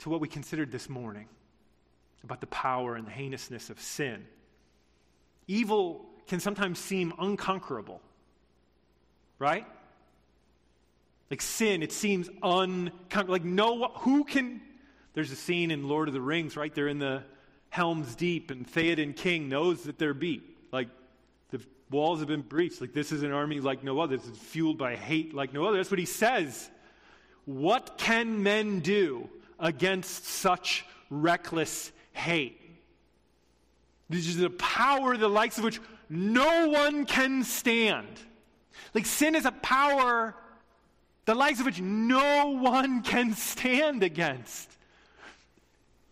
to 0.00 0.10
what 0.10 0.20
we 0.20 0.28
considered 0.28 0.72
this 0.72 0.88
morning 0.88 1.28
about 2.24 2.40
the 2.40 2.46
power 2.46 2.96
and 2.96 3.06
the 3.06 3.10
heinousness 3.10 3.70
of 3.70 3.80
sin. 3.80 4.24
Evil 5.46 6.06
can 6.26 6.40
sometimes 6.40 6.78
seem 6.78 7.12
unconquerable, 7.18 8.00
right? 9.38 9.66
Like 11.30 11.42
sin, 11.42 11.82
it 11.82 11.92
seems 11.92 12.28
unconquerable. 12.42 13.32
Like 13.32 13.44
no, 13.44 13.88
who 13.96 14.24
can? 14.24 14.60
There's 15.14 15.30
a 15.30 15.36
scene 15.36 15.70
in 15.70 15.88
Lord 15.88 16.08
of 16.08 16.14
the 16.14 16.20
Rings, 16.20 16.56
right? 16.56 16.74
They're 16.74 16.88
in 16.88 16.98
the 16.98 17.22
Helm's 17.72 18.14
Deep, 18.14 18.50
and 18.50 18.70
Theoden 18.70 19.16
King 19.16 19.48
knows 19.48 19.84
that 19.84 19.98
they're 19.98 20.12
beat. 20.12 20.42
Like 20.72 20.88
the 21.48 21.58
walls 21.88 22.18
have 22.18 22.28
been 22.28 22.42
breached. 22.42 22.82
Like, 22.82 22.92
this 22.92 23.12
is 23.12 23.22
an 23.22 23.32
army 23.32 23.60
like 23.60 23.82
no 23.82 23.98
other. 23.98 24.14
This 24.18 24.26
is 24.26 24.36
fueled 24.36 24.76
by 24.76 24.94
hate 24.94 25.32
like 25.32 25.54
no 25.54 25.64
other. 25.64 25.78
That's 25.78 25.90
what 25.90 25.98
he 25.98 26.04
says. 26.04 26.68
What 27.46 27.96
can 27.96 28.42
men 28.42 28.80
do 28.80 29.26
against 29.58 30.26
such 30.26 30.84
reckless 31.08 31.92
hate? 32.12 32.60
This 34.10 34.28
is 34.28 34.42
a 34.42 34.50
power 34.50 35.16
the 35.16 35.28
likes 35.28 35.56
of 35.56 35.64
which 35.64 35.80
no 36.10 36.68
one 36.68 37.06
can 37.06 37.42
stand. 37.42 38.20
Like, 38.92 39.06
sin 39.06 39.34
is 39.34 39.46
a 39.46 39.52
power 39.52 40.34
the 41.24 41.34
likes 41.34 41.58
of 41.58 41.64
which 41.64 41.80
no 41.80 42.48
one 42.48 43.00
can 43.00 43.32
stand 43.32 44.02
against. 44.02 44.70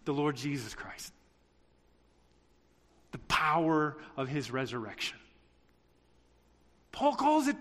The 0.06 0.14
Lord 0.14 0.36
Jesus 0.36 0.74
Christ 0.74 1.12
power 3.30 3.96
of 4.16 4.28
his 4.28 4.50
resurrection. 4.50 5.16
Paul 6.92 7.14
calls 7.14 7.46
it 7.46 7.56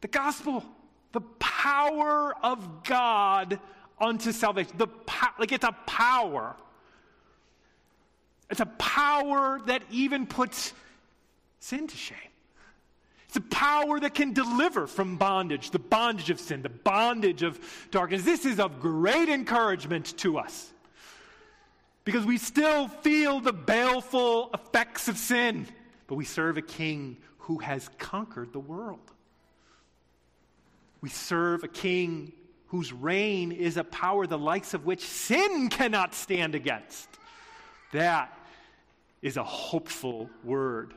the 0.00 0.08
gospel, 0.08 0.64
the 1.12 1.20
power 1.38 2.34
of 2.42 2.82
God 2.82 3.60
unto 4.00 4.32
salvation. 4.32 4.72
The 4.76 4.88
po- 4.88 5.28
like 5.38 5.52
it's 5.52 5.64
a 5.64 5.76
power. 5.86 6.56
It's 8.50 8.60
a 8.60 8.66
power 8.66 9.60
that 9.66 9.84
even 9.90 10.26
puts 10.26 10.72
sin 11.60 11.86
to 11.86 11.96
shame. 11.96 12.18
It's 13.28 13.36
a 13.36 13.42
power 13.42 14.00
that 14.00 14.14
can 14.14 14.32
deliver 14.32 14.88
from 14.88 15.16
bondage, 15.16 15.70
the 15.70 15.78
bondage 15.78 16.30
of 16.30 16.40
sin, 16.40 16.62
the 16.62 16.68
bondage 16.68 17.44
of 17.44 17.60
darkness. 17.92 18.24
This 18.24 18.44
is 18.44 18.58
of 18.58 18.80
great 18.80 19.28
encouragement 19.28 20.16
to 20.18 20.38
us 20.38 20.72
because 22.04 22.24
we 22.24 22.38
still 22.38 22.88
feel 22.88 23.40
the 23.40 23.52
baleful 23.52 24.50
effects 24.54 25.08
of 25.08 25.16
sin, 25.16 25.66
but 26.06 26.14
we 26.14 26.24
serve 26.24 26.56
a 26.56 26.62
king 26.62 27.16
who 27.38 27.58
has 27.58 27.88
conquered 27.98 28.52
the 28.52 28.60
world. 28.60 29.10
We 31.00 31.08
serve 31.08 31.64
a 31.64 31.68
king 31.68 32.32
whose 32.68 32.92
reign 32.92 33.52
is 33.52 33.76
a 33.76 33.84
power 33.84 34.26
the 34.26 34.38
likes 34.38 34.74
of 34.74 34.86
which 34.86 35.04
sin 35.04 35.68
cannot 35.68 36.14
stand 36.14 36.54
against. 36.54 37.08
That 37.92 38.36
is 39.22 39.36
a 39.36 39.44
hopeful 39.44 40.30
word. 40.44 40.94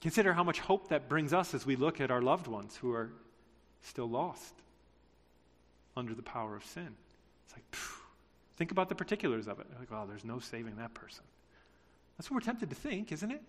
Consider 0.00 0.32
how 0.32 0.44
much 0.44 0.60
hope 0.60 0.88
that 0.88 1.08
brings 1.08 1.32
us 1.32 1.54
as 1.54 1.64
we 1.64 1.76
look 1.76 2.00
at 2.00 2.10
our 2.10 2.20
loved 2.20 2.46
ones 2.48 2.76
who 2.76 2.92
are 2.92 3.10
still 3.82 4.08
lost 4.08 4.54
under 5.96 6.12
the 6.12 6.22
power 6.22 6.56
of 6.56 6.64
sin. 6.64 6.88
It's 7.46 7.54
like, 7.54 7.64
phew. 7.72 8.01
Think 8.56 8.70
about 8.70 8.88
the 8.88 8.94
particulars 8.94 9.48
of 9.48 9.60
it. 9.60 9.66
Like, 9.78 9.88
oh, 9.92 10.04
there's 10.08 10.24
no 10.24 10.38
saving 10.38 10.76
that 10.76 10.94
person. 10.94 11.24
That's 12.16 12.30
what 12.30 12.36
we're 12.36 12.46
tempted 12.46 12.70
to 12.70 12.76
think, 12.76 13.12
isn't 13.12 13.30
it? 13.30 13.42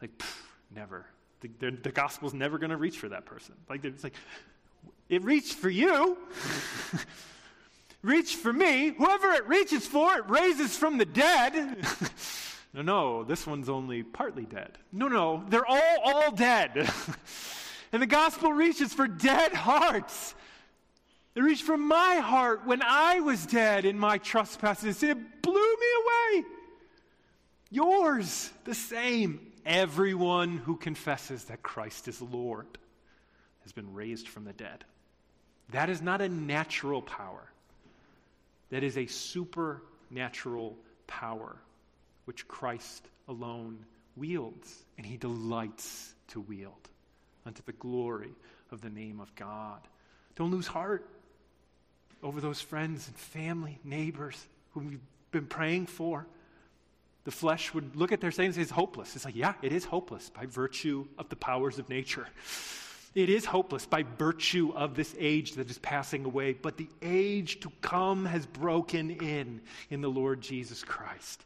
Like, 0.00 0.10
phew, 0.20 0.44
never. 0.74 1.06
The, 1.40 1.70
the 1.70 1.90
gospel's 1.90 2.34
never 2.34 2.58
going 2.58 2.70
to 2.70 2.76
reach 2.76 2.98
for 2.98 3.08
that 3.08 3.26
person. 3.26 3.54
Like, 3.68 3.84
it's 3.84 4.04
like, 4.04 4.14
it 5.08 5.24
reached 5.24 5.54
for 5.54 5.70
you. 5.70 6.16
reached 8.02 8.36
for 8.36 8.52
me. 8.52 8.94
Whoever 8.96 9.32
it 9.32 9.46
reaches 9.48 9.86
for, 9.86 10.16
it 10.18 10.28
raises 10.28 10.76
from 10.76 10.98
the 10.98 11.04
dead. 11.04 11.78
No, 12.74 12.80
no, 12.80 13.24
this 13.24 13.46
one's 13.46 13.68
only 13.68 14.02
partly 14.02 14.44
dead. 14.44 14.78
No, 14.92 15.08
no, 15.08 15.44
they're 15.48 15.66
all, 15.66 15.98
all 16.04 16.30
dead. 16.32 16.70
and 17.92 18.00
the 18.00 18.06
gospel 18.06 18.52
reaches 18.52 18.94
for 18.94 19.06
dead 19.06 19.52
hearts. 19.52 20.34
It 21.34 21.40
reached 21.40 21.62
for 21.62 21.78
my 21.78 22.16
heart 22.16 22.66
when 22.66 22.82
I 22.82 23.20
was 23.20 23.46
dead 23.46 23.84
in 23.84 23.98
my 23.98 24.18
trespasses. 24.18 25.02
It 25.02 25.42
blew 25.42 25.54
me 25.54 25.86
away. 26.04 26.44
Yours, 27.70 28.50
the 28.64 28.74
same. 28.74 29.52
Everyone 29.64 30.58
who 30.58 30.76
confesses 30.76 31.44
that 31.44 31.62
Christ 31.62 32.08
is 32.08 32.20
Lord 32.20 32.66
has 33.62 33.72
been 33.72 33.94
raised 33.94 34.28
from 34.28 34.44
the 34.44 34.52
dead. 34.52 34.84
That 35.70 35.88
is 35.88 36.02
not 36.02 36.20
a 36.20 36.28
natural 36.28 37.00
power, 37.00 37.50
that 38.70 38.82
is 38.82 38.98
a 38.98 39.06
supernatural 39.06 40.76
power 41.06 41.56
which 42.24 42.46
Christ 42.48 43.08
alone 43.28 43.78
wields, 44.16 44.84
and 44.98 45.06
he 45.06 45.16
delights 45.16 46.14
to 46.28 46.40
wield 46.40 46.88
unto 47.46 47.62
the 47.64 47.72
glory 47.72 48.34
of 48.70 48.80
the 48.80 48.90
name 48.90 49.20
of 49.20 49.34
God. 49.34 49.80
Don't 50.34 50.50
lose 50.50 50.66
heart 50.66 51.08
over 52.22 52.40
those 52.40 52.60
friends 52.60 53.08
and 53.08 53.16
family, 53.16 53.78
neighbors 53.84 54.46
whom 54.72 54.88
we've 54.88 55.00
been 55.30 55.46
praying 55.46 55.86
for. 55.86 56.26
The 57.24 57.30
flesh 57.30 57.72
would 57.72 57.94
look 57.94 58.12
at 58.12 58.20
their 58.20 58.30
saying 58.30 58.48
and 58.48 58.54
say 58.54 58.62
it's 58.62 58.70
hopeless. 58.70 59.14
It's 59.14 59.24
like, 59.24 59.36
yeah, 59.36 59.54
it 59.62 59.72
is 59.72 59.84
hopeless 59.84 60.30
by 60.30 60.46
virtue 60.46 61.06
of 61.18 61.28
the 61.28 61.36
powers 61.36 61.78
of 61.78 61.88
nature. 61.88 62.26
It 63.14 63.28
is 63.28 63.44
hopeless 63.44 63.84
by 63.84 64.04
virtue 64.18 64.72
of 64.74 64.94
this 64.94 65.14
age 65.18 65.52
that 65.52 65.70
is 65.70 65.78
passing 65.78 66.24
away, 66.24 66.54
but 66.54 66.78
the 66.78 66.88
age 67.02 67.60
to 67.60 67.70
come 67.82 68.24
has 68.24 68.46
broken 68.46 69.10
in 69.10 69.60
in 69.90 70.00
the 70.00 70.08
Lord 70.08 70.40
Jesus 70.40 70.82
Christ. 70.82 71.44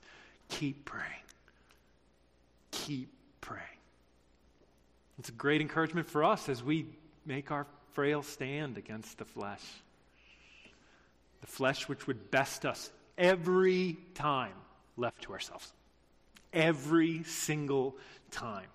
Keep 0.49 0.85
praying. 0.85 1.05
Keep 2.71 3.09
praying. 3.41 3.63
It's 5.19 5.29
a 5.29 5.33
great 5.33 5.61
encouragement 5.61 6.09
for 6.09 6.23
us 6.23 6.49
as 6.49 6.63
we 6.63 6.87
make 7.25 7.51
our 7.51 7.67
frail 7.93 8.23
stand 8.23 8.79
against 8.79 9.19
the 9.19 9.25
flesh. 9.25 9.63
The 11.47 11.53
flesh 11.53 11.89
which 11.89 12.07
would 12.07 12.31
best 12.31 12.67
us 12.67 12.91
every 13.17 13.97
time 14.15 14.53
left 14.97 15.23
to 15.23 15.33
ourselves. 15.33 15.73
Every 16.53 17.23
single 17.23 17.97
time. 18.31 18.67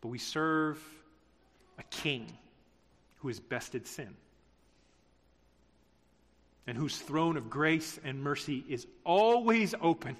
But 0.00 0.08
we 0.08 0.18
serve 0.18 0.82
a 1.78 1.82
king 1.84 2.26
who 3.16 3.28
has 3.28 3.40
bested 3.40 3.86
sin 3.86 4.14
and 6.68 6.76
whose 6.76 6.98
throne 6.98 7.36
of 7.36 7.50
grace 7.50 7.98
and 8.04 8.22
mercy 8.22 8.64
is 8.68 8.86
always 9.04 9.74
open. 9.80 10.16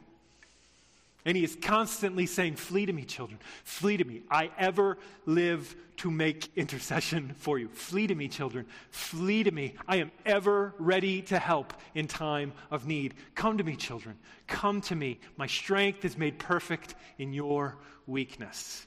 And 1.25 1.37
he 1.37 1.45
is 1.45 1.57
constantly 1.61 2.27
saying, 2.27 2.57
Flee 2.57 2.87
to 2.87 2.93
me, 2.93 3.05
children. 3.05 3.41
Flee 3.65 3.97
to 3.97 4.05
me. 4.05 4.23
I 4.31 4.51
ever 4.57 4.99
live 5.27 5.75
to 5.99 6.11
make 6.11 6.51
intercession 6.57 7.35
for 7.37 7.59
you. 7.59 7.69
Flee 7.69 8.07
to 8.07 8.15
me, 8.15 8.29
children. 8.29 8.67
Flee 8.91 9.43
to 9.43 9.51
me. 9.51 9.75
I 9.87 9.97
am 9.97 10.13
ever 10.25 10.75
ready 10.79 11.23
to 11.23 11.39
help 11.39 11.75
in 11.95 12.07
time 12.07 12.53
of 12.71 12.87
need. 12.87 13.15
Come 13.35 13.59
to 13.59 13.65
me, 13.65 13.75
children. 13.75 14.17
Come 14.47 14.81
to 14.83 14.95
me. 14.95 15.19
My 15.37 15.49
strength 15.49 16.05
is 16.05 16.17
made 16.17 16.39
perfect 16.39 16.95
in 17.19 17.33
your 17.33 17.77
weakness. 18.07 18.87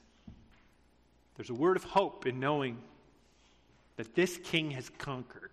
There's 1.36 1.50
a 1.50 1.54
word 1.54 1.76
of 1.76 1.84
hope 1.84 2.26
in 2.26 2.40
knowing 2.40 2.78
that 3.98 4.16
this 4.16 4.38
king 4.38 4.72
has 4.72 4.90
conquered. 4.98 5.52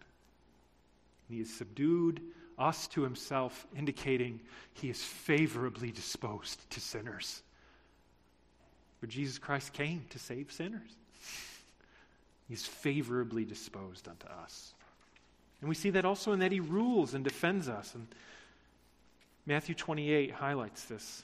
He 1.28 1.38
has 1.38 1.50
subdued 1.50 2.20
us 2.58 2.86
to 2.88 3.02
himself, 3.02 3.66
indicating 3.76 4.40
he 4.74 4.90
is 4.90 5.02
favorably 5.02 5.90
disposed 5.90 6.68
to 6.70 6.80
sinners. 6.80 7.42
For 9.00 9.06
Jesus 9.06 9.38
Christ 9.38 9.72
came 9.72 10.04
to 10.10 10.18
save 10.18 10.50
sinners. 10.50 10.90
He's 12.48 12.66
favorably 12.66 13.44
disposed 13.44 14.08
unto 14.08 14.26
us. 14.26 14.74
And 15.60 15.68
we 15.68 15.74
see 15.74 15.90
that 15.90 16.04
also 16.04 16.32
in 16.32 16.38
that 16.40 16.52
he 16.52 16.60
rules 16.60 17.14
and 17.14 17.22
defends 17.22 17.68
us. 17.68 17.94
And 17.94 18.06
Matthew 19.46 19.74
28 19.74 20.30
highlights 20.30 20.84
this 20.84 21.22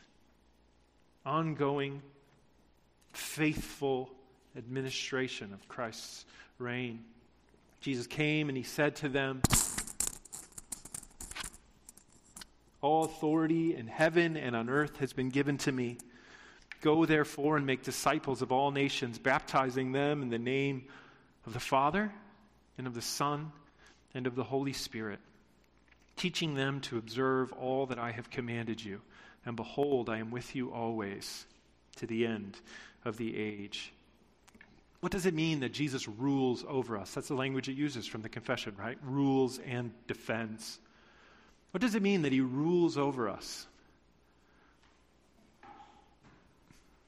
ongoing, 1.25 2.03
faithful 3.13 4.11
administration 4.57 5.53
of 5.53 5.67
Christ's 5.69 6.27
reign. 6.59 7.01
Jesus 7.81 8.07
came 8.07 8.49
and 8.49 8.57
he 8.57 8.65
said 8.65 8.97
to 8.97 9.09
them, 9.09 9.41
All 12.85 13.05
authority 13.05 13.75
in 13.75 13.87
heaven 13.87 14.37
and 14.37 14.55
on 14.55 14.69
earth 14.69 14.99
has 14.99 15.15
been 15.15 15.31
given 15.31 15.57
to 15.57 15.73
me. 15.73 15.97
Go 16.83 17.07
therefore 17.07 17.57
and 17.57 17.65
make 17.65 17.83
disciples 17.83 18.43
of 18.43 18.53
all 18.53 18.73
nations, 18.73 19.19
baptizing 19.19 19.93
them 19.93 20.21
in 20.21 20.29
the 20.29 20.39
name 20.39 20.85
of 21.47 21.55
the 21.55 21.61
Father 21.61 22.13
and 22.77 22.87
of 22.87 22.93
the 22.93 23.01
Son 23.01 23.53
and 24.13 24.27
of 24.27 24.35
the 24.35 24.45
Holy 24.45 24.75
Spirit, 24.75 25.19
teaching 26.17 26.57
them 26.57 26.83
to 26.83 26.99
observe 26.99 27.55
all 27.55 27.87
that 27.87 27.99
I 27.99 28.11
have 28.13 28.29
commanded 28.29 28.85
you. 28.85 29.01
And 29.47 29.57
behold, 29.57 30.11
I 30.11 30.19
am 30.19 30.31
with 30.31 30.55
you 30.55 30.71
always 30.71 31.47
to 31.97 32.07
the 32.07 32.27
end 32.27 32.59
of 33.07 33.17
the 33.17 33.35
age. 33.35 33.95
What 35.01 35.11
does 35.11 35.25
it 35.25 35.33
mean 35.33 35.61
that 35.61 35.73
Jesus 35.73 36.07
rules 36.07 36.67
over 36.69 36.99
us? 36.99 37.15
That's 37.15 37.29
the 37.29 37.35
language 37.35 37.71
it 37.71 37.79
uses 37.79 38.07
from 38.07 38.21
the 38.21 38.29
confession, 38.29 38.75
right? 38.77 38.99
Rules 39.03 39.59
and 39.59 39.91
defends. 40.07 40.81
What 41.75 41.81
does 41.81 41.97
it 41.97 42.03
mean 42.03 42.23
that 42.23 42.31
he 42.31 42.41
rules 42.41 42.97
over 42.97 43.29
us? 43.29 43.67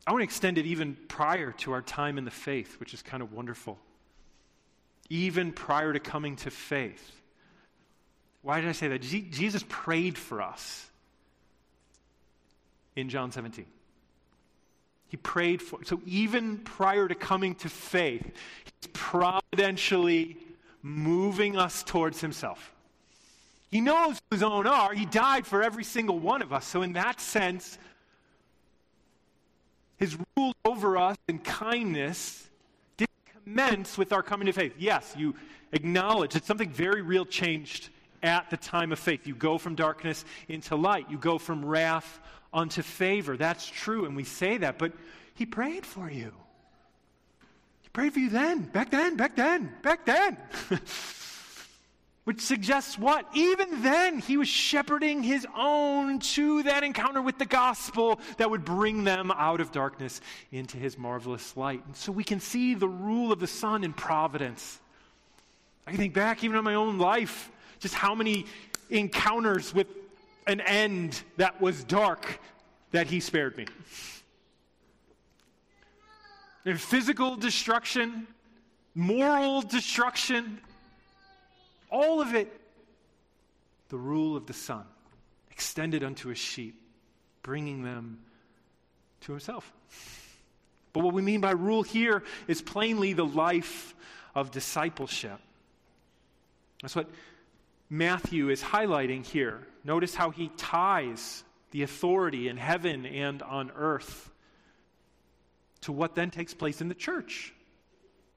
I 0.05 0.11
want 0.11 0.23
to 0.23 0.25
extend 0.25 0.59
it 0.59 0.67
even 0.67 0.97
prior 1.07 1.53
to 1.59 1.71
our 1.71 1.83
time 1.83 2.19
in 2.19 2.25
the 2.25 2.33
faith, 2.33 2.81
which 2.81 2.93
is 2.93 3.01
kind 3.01 3.23
of 3.23 3.33
wonderful. 3.33 3.79
Even 5.09 5.53
prior 5.53 5.93
to 5.93 6.01
coming 6.01 6.35
to 6.39 6.51
faith. 6.51 7.13
Why 8.43 8.61
did 8.61 8.69
I 8.69 8.73
say 8.73 8.89
that? 8.89 9.03
Jesus 9.03 9.65
prayed 9.69 10.19
for 10.19 10.43
us 10.43 10.91
in 12.97 13.09
John 13.09 13.31
17. 13.31 13.67
He 15.07 15.17
prayed 15.17 15.63
for, 15.63 15.85
so 15.85 16.01
even 16.07 16.59
prior 16.59 17.07
to 17.07 17.15
coming 17.15 17.55
to 17.55 17.69
faith, 17.69 18.25
he's 18.65 18.91
providentially 18.93 20.39
moving 20.83 21.57
us 21.57 21.85
towards 21.85 22.21
himself. 22.21 22.73
He 23.71 23.81
knows 23.81 24.21
who 24.31 24.37
his 24.37 24.43
own 24.43 24.67
are. 24.67 24.95
He 24.95 25.07
died 25.07 25.47
for 25.47 25.63
every 25.63 25.85
single 25.85 26.19
one 26.19 26.43
of 26.43 26.53
us. 26.53 26.67
So, 26.67 26.83
in 26.83 26.93
that 26.95 27.21
sense, 27.21 27.79
his 29.97 30.17
rule 30.37 30.55
over 30.65 30.97
us 30.97 31.17
and 31.29 31.43
kindness 31.43 32.49
didn't 32.97 33.11
commence 33.45 33.99
with 33.99 34.13
our 34.13 34.23
coming 34.23 34.47
to 34.47 34.53
faith. 34.53 34.75
Yes, 34.79 35.15
you 35.17 35.35
acknowledge 35.73 36.35
that 36.35 36.45
something 36.45 36.71
very 36.71 37.03
real 37.03 37.25
changed 37.25 37.89
at 38.23 38.51
the 38.51 38.57
time 38.57 38.93
of 38.93 38.99
faith. 38.99 39.27
You 39.27 39.35
go 39.35 39.59
from 39.59 39.75
darkness 39.75 40.25
into 40.49 40.77
light, 40.77 41.11
you 41.11 41.19
go 41.19 41.39
from 41.39 41.65
wrath 41.65 42.21
unto 42.53 42.83
favor. 42.83 43.37
That's 43.37 43.67
true, 43.67 44.05
and 44.05 44.17
we 44.17 44.25
say 44.25 44.59
that, 44.59 44.79
but 44.79 44.93
he 45.35 45.45
prayed 45.45 45.85
for 45.85 46.11
you. 46.11 46.33
He 47.83 47.89
prayed 47.91 48.13
for 48.13 48.21
you 48.21 48.31
then, 48.31 48.63
back 48.63 48.91
then, 48.91 49.17
back 49.17 49.37
then, 49.37 49.73
back 49.83 50.05
then. 50.07 50.37
Which 52.27 52.41
suggests 52.41 52.99
what? 52.99 53.25
Even 53.35 53.83
then, 53.83 54.19
he 54.19 54.37
was 54.37 54.49
shepherding 54.49 55.23
his 55.23 55.47
own 55.57 56.19
to 56.19 56.65
that 56.65 56.83
encounter 56.83 57.23
with 57.23 57.39
the 57.39 57.47
gospel 57.47 58.19
that 58.39 58.51
would 58.51 58.65
bring 58.65 59.05
them 59.05 59.31
out 59.31 59.61
of 59.61 59.71
darkness 59.71 60.21
into 60.51 60.77
his 60.77 60.99
marvelous 60.99 61.57
light. 61.57 61.87
And 61.87 61.95
so 61.95 62.11
we 62.11 62.25
can 62.25 62.41
see 62.41 62.75
the 62.75 62.89
rule 62.89 63.31
of 63.31 63.39
the 63.39 63.47
Son 63.47 63.85
in 63.85 63.93
providence. 63.93 64.81
I 65.87 65.93
can 65.93 65.99
think 65.99 66.15
back 66.15 66.43
even 66.43 66.57
on 66.57 66.65
my 66.65 66.75
own 66.75 66.99
life, 66.99 67.49
just 67.79 67.95
how 67.95 68.13
many 68.13 68.47
encounters 68.91 69.73
with 69.73 69.87
an 70.49 70.61
end 70.63 71.23
that 71.37 71.61
was 71.61 71.85
dark 71.85 72.41
that 72.91 73.07
he 73.07 73.21
spared 73.21 73.57
me. 73.57 73.67
And 76.65 76.81
physical 76.81 77.37
destruction, 77.37 78.27
moral 78.97 79.63
destruction, 79.63 80.61
all 81.91 82.21
of 82.21 82.35
it, 82.35 82.53
the 83.89 83.97
rule 83.97 84.37
of 84.37 84.47
the 84.47 84.53
Son, 84.53 84.85
extended 85.51 86.03
unto 86.03 86.29
his 86.29 86.39
sheep, 86.39 86.81
bringing 87.43 87.83
them 87.83 88.19
to 89.23 89.33
himself. 89.33 89.73
But 90.93 91.05
what 91.05 91.15
we 91.15 91.23
mean 91.23 91.41
by 91.41 91.51
rule 91.51 91.83
here 91.83 92.23
is 92.49 92.63
plainly 92.63 93.13
the 93.13 93.25
life 93.25 93.95
of 94.35 94.51
discipleship. 94.51 95.39
That's 96.83 96.97
what 96.97 97.09
Matthew 97.89 98.51
is 98.51 98.63
highlighting 98.63 99.25
here. 99.25 99.67
Notice 99.85 100.15
how 100.15 100.31
he 100.31 100.49
ties 100.57 101.45
the 101.71 101.83
authority 101.83 102.49
in 102.49 102.57
heaven 102.57 103.07
and 103.07 103.43
on 103.43 103.71
earth 103.77 104.31
to 105.83 105.93
what 105.93 106.15
then 106.15 106.31
takes 106.31 106.55
place 106.55 106.81
in 106.81 106.89
the 106.89 106.95
church. 106.95 107.53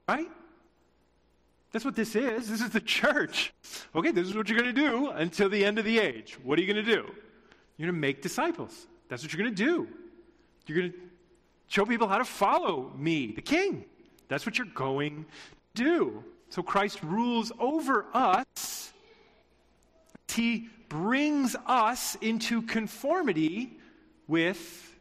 Right? 0.08 0.28
That's 1.72 1.84
what 1.84 1.94
this 1.94 2.16
is. 2.16 2.48
This 2.48 2.60
is 2.60 2.70
the 2.70 2.80
church. 2.80 3.52
Okay, 3.94 4.10
this 4.10 4.28
is 4.28 4.34
what 4.34 4.48
you're 4.48 4.58
going 4.58 4.74
to 4.74 4.80
do 4.88 5.10
until 5.10 5.48
the 5.48 5.64
end 5.64 5.78
of 5.78 5.84
the 5.84 5.98
age. 5.98 6.36
What 6.42 6.58
are 6.58 6.62
you 6.62 6.72
going 6.72 6.84
to 6.84 6.90
do? 6.90 7.02
You're 7.76 7.86
going 7.86 7.94
to 7.94 8.00
make 8.00 8.22
disciples. 8.22 8.86
That's 9.08 9.22
what 9.22 9.32
you're 9.32 9.42
going 9.42 9.54
to 9.54 9.64
do. 9.64 9.88
You're 10.66 10.78
going 10.78 10.92
to 10.92 10.98
show 11.68 11.84
people 11.86 12.08
how 12.08 12.18
to 12.18 12.24
follow 12.24 12.92
me, 12.96 13.32
the 13.32 13.42
king. 13.42 13.84
That's 14.28 14.44
what 14.44 14.58
you're 14.58 14.66
going 14.74 15.24
to 15.74 15.84
do. 15.84 16.24
So 16.48 16.62
Christ 16.62 17.02
rules 17.02 17.52
over 17.58 18.06
us. 18.12 18.92
He 20.28 20.68
brings 20.88 21.56
us 21.66 22.16
into 22.20 22.62
conformity 22.62 23.78
with 24.26 24.96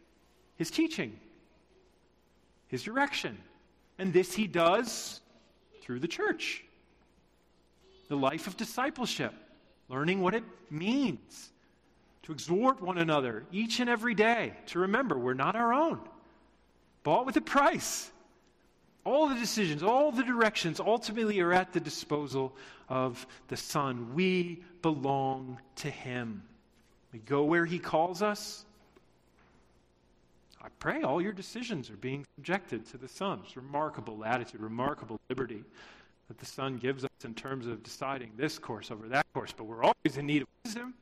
his 0.55 0.69
teaching, 0.69 1.19
his 2.67 2.83
direction. 2.83 3.37
And 3.97 4.13
this 4.13 4.33
he 4.33 4.47
does 4.47 5.18
through 5.89 5.99
the 5.99 6.07
church. 6.07 6.63
The 8.09 8.15
life 8.15 8.45
of 8.45 8.55
discipleship, 8.55 9.33
learning 9.87 10.21
what 10.21 10.35
it 10.35 10.43
means 10.69 11.49
to 12.21 12.31
exhort 12.31 12.79
one 12.79 12.99
another 12.99 13.47
each 13.51 13.79
and 13.79 13.89
every 13.89 14.13
day 14.13 14.53
to 14.67 14.77
remember 14.77 15.17
we're 15.17 15.33
not 15.33 15.55
our 15.55 15.73
own, 15.73 15.99
bought 17.01 17.25
with 17.25 17.37
a 17.37 17.41
price. 17.41 18.11
All 19.03 19.29
the 19.29 19.33
decisions, 19.33 19.81
all 19.81 20.11
the 20.11 20.21
directions 20.21 20.79
ultimately 20.79 21.39
are 21.39 21.53
at 21.53 21.73
the 21.73 21.79
disposal 21.79 22.55
of 22.87 23.25
the 23.47 23.57
Son. 23.57 24.13
We 24.13 24.63
belong 24.83 25.57
to 25.77 25.89
Him. 25.89 26.43
We 27.11 27.17
go 27.17 27.45
where 27.45 27.65
He 27.65 27.79
calls 27.79 28.21
us. 28.21 28.63
I 30.61 30.67
pray 30.79 31.03
all 31.03 31.21
your 31.21 31.31
decisions 31.31 31.89
are 31.89 31.97
being 31.97 32.25
subjected 32.35 32.85
to 32.87 32.97
the 32.97 33.07
Son. 33.07 33.41
It's 33.45 33.55
remarkable 33.55 34.17
latitude, 34.17 34.61
remarkable 34.61 35.19
liberty 35.29 35.63
that 36.27 36.37
the 36.37 36.45
Son 36.45 36.77
gives 36.77 37.03
us 37.03 37.09
in 37.23 37.33
terms 37.33 37.65
of 37.65 37.81
deciding 37.81 38.31
this 38.35 38.59
course 38.59 38.91
over 38.91 39.07
that 39.09 39.25
course. 39.33 39.53
But 39.55 39.65
we're 39.65 39.83
always 39.83 40.17
in 40.17 40.25
need 40.25 40.41
of 40.41 40.47
wisdom. 40.65 40.93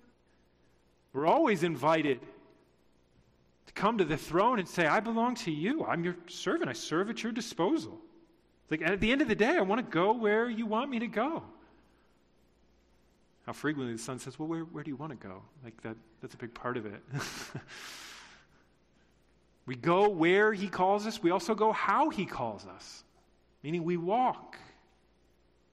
We're 1.13 1.25
always 1.25 1.63
invited 1.63 2.19
to 3.65 3.73
come 3.73 3.97
to 3.97 4.05
the 4.05 4.17
throne 4.17 4.59
and 4.59 4.67
say, 4.67 4.85
I 4.85 4.99
belong 4.99 5.35
to 5.35 5.51
you. 5.51 5.85
I'm 5.85 6.03
your 6.03 6.15
servant. 6.27 6.69
I 6.69 6.73
serve 6.73 7.09
at 7.09 7.23
your 7.23 7.31
disposal. 7.31 7.99
Like 8.69 8.81
at 8.81 8.99
the 8.99 9.11
end 9.11 9.21
of 9.21 9.27
the 9.27 9.35
day, 9.35 9.57
I 9.57 9.61
want 9.61 9.83
to 9.83 9.91
go 9.91 10.13
where 10.13 10.49
you 10.49 10.65
want 10.65 10.89
me 10.89 10.99
to 10.99 11.07
go. 11.07 11.43
How 13.45 13.53
frequently 13.53 13.93
the 13.93 13.99
son 13.99 14.19
says, 14.19 14.37
Well, 14.37 14.47
where, 14.47 14.61
where 14.61 14.83
do 14.83 14.91
you 14.91 14.97
want 14.97 15.19
to 15.19 15.27
go? 15.27 15.41
Like 15.63 15.81
that 15.81 15.95
that's 16.21 16.33
a 16.33 16.37
big 16.37 16.53
part 16.53 16.77
of 16.77 16.85
it. 16.85 17.01
We 19.67 19.75
go 19.75 20.07
where 20.07 20.53
He 20.53 20.69
calls 20.69 21.05
us, 21.05 21.21
we 21.21 21.29
also 21.29 21.53
go 21.53 21.73
how 21.73 22.09
He 22.09 22.25
calls 22.25 22.65
us, 22.65 23.03
meaning 23.61 23.83
we 23.83 23.97
walk 23.97 24.57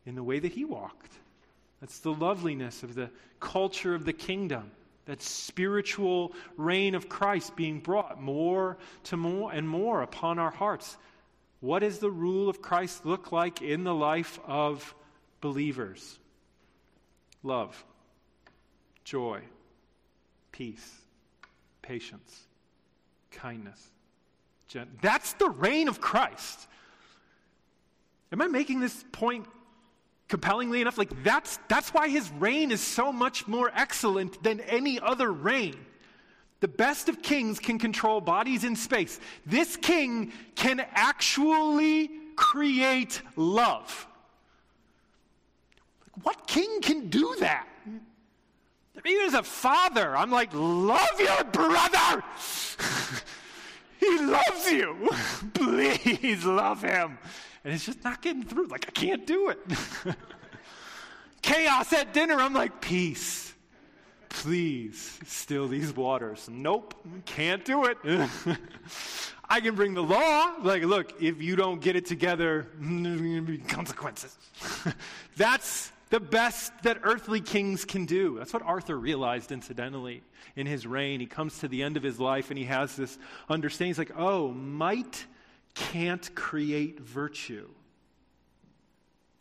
in 0.04 0.16
the 0.16 0.22
way 0.22 0.40
that 0.40 0.52
He 0.52 0.64
walked. 0.64 1.12
That's 1.80 2.00
the 2.00 2.12
loveliness 2.12 2.82
of 2.82 2.94
the 2.96 3.08
culture 3.38 3.94
of 3.94 4.04
the 4.04 4.12
kingdom, 4.12 4.72
that 5.06 5.22
spiritual 5.22 6.32
reign 6.56 6.96
of 6.96 7.08
Christ 7.08 7.54
being 7.54 7.78
brought 7.78 8.20
more 8.20 8.78
to 9.04 9.16
more 9.16 9.52
and 9.52 9.68
more 9.68 10.02
upon 10.02 10.40
our 10.40 10.50
hearts. 10.50 10.96
What 11.60 11.78
does 11.78 12.00
the 12.00 12.10
rule 12.10 12.48
of 12.48 12.60
Christ 12.60 13.06
look 13.06 13.30
like 13.30 13.62
in 13.62 13.84
the 13.84 13.94
life 13.94 14.40
of 14.44 14.92
believers? 15.40 16.18
Love, 17.44 17.84
joy, 19.04 19.42
peace, 20.50 20.90
patience 21.80 22.48
kindness. 23.34 23.90
That's 25.00 25.34
the 25.34 25.50
reign 25.50 25.88
of 25.88 26.00
Christ. 26.00 26.66
Am 28.32 28.42
I 28.42 28.46
making 28.46 28.80
this 28.80 29.04
point 29.12 29.46
compellingly 30.28 30.80
enough? 30.80 30.98
Like, 30.98 31.22
that's, 31.22 31.58
that's 31.68 31.90
why 31.90 32.08
his 32.08 32.30
reign 32.32 32.72
is 32.72 32.80
so 32.80 33.12
much 33.12 33.46
more 33.46 33.70
excellent 33.74 34.42
than 34.42 34.60
any 34.60 34.98
other 34.98 35.32
reign. 35.32 35.76
The 36.60 36.68
best 36.68 37.08
of 37.08 37.22
kings 37.22 37.58
can 37.58 37.78
control 37.78 38.20
bodies 38.20 38.64
in 38.64 38.74
space. 38.74 39.20
This 39.44 39.76
king 39.76 40.32
can 40.56 40.84
actually 40.92 42.10
create 42.36 43.20
love. 43.36 44.06
What 46.22 46.46
king 46.46 46.80
can 46.80 47.10
do 47.10 47.36
that? 47.40 47.68
Even 49.04 49.26
as 49.26 49.34
a 49.34 49.42
father, 49.42 50.16
I'm 50.16 50.30
like, 50.30 50.50
love 50.52 51.20
your 51.20 51.44
brother. 51.44 52.24
he 53.98 54.18
loves 54.20 54.70
you. 54.70 55.10
Please 55.54 56.44
love 56.44 56.82
him. 56.82 57.18
And 57.64 57.74
it's 57.74 57.86
just 57.86 58.04
not 58.04 58.22
getting 58.22 58.44
through. 58.44 58.68
Like, 58.68 58.86
I 58.88 58.90
can't 58.92 59.26
do 59.26 59.48
it. 59.48 59.58
Chaos 61.42 61.92
at 61.92 62.12
dinner. 62.14 62.34
I'm 62.34 62.54
like, 62.54 62.80
peace. 62.80 63.52
Please 64.28 65.18
still 65.26 65.68
these 65.68 65.94
waters. 65.94 66.48
Nope, 66.50 66.94
can't 67.24 67.64
do 67.64 67.84
it. 67.84 67.98
I 69.48 69.60
can 69.60 69.74
bring 69.74 69.94
the 69.94 70.02
law. 70.02 70.54
Like, 70.60 70.82
look, 70.82 71.22
if 71.22 71.40
you 71.40 71.54
don't 71.54 71.80
get 71.80 71.94
it 71.94 72.06
together, 72.06 72.66
there's 72.78 73.20
going 73.20 73.36
to 73.36 73.42
be 73.42 73.58
consequences. 73.58 74.36
That's 75.36 75.92
the 76.14 76.20
best 76.20 76.72
that 76.84 76.98
earthly 77.02 77.40
kings 77.40 77.84
can 77.84 78.06
do. 78.06 78.36
That's 78.38 78.52
what 78.52 78.62
Arthur 78.62 78.96
realized, 78.96 79.50
incidentally, 79.50 80.22
in 80.54 80.64
his 80.64 80.86
reign. 80.86 81.18
He 81.18 81.26
comes 81.26 81.58
to 81.58 81.66
the 81.66 81.82
end 81.82 81.96
of 81.96 82.04
his 82.04 82.20
life 82.20 82.50
and 82.50 82.58
he 82.58 82.66
has 82.66 82.94
this 82.94 83.18
understanding. 83.48 83.88
He's 83.88 83.98
like, 83.98 84.16
oh, 84.16 84.52
might 84.52 85.26
can't 85.74 86.32
create 86.36 87.00
virtue. 87.00 87.68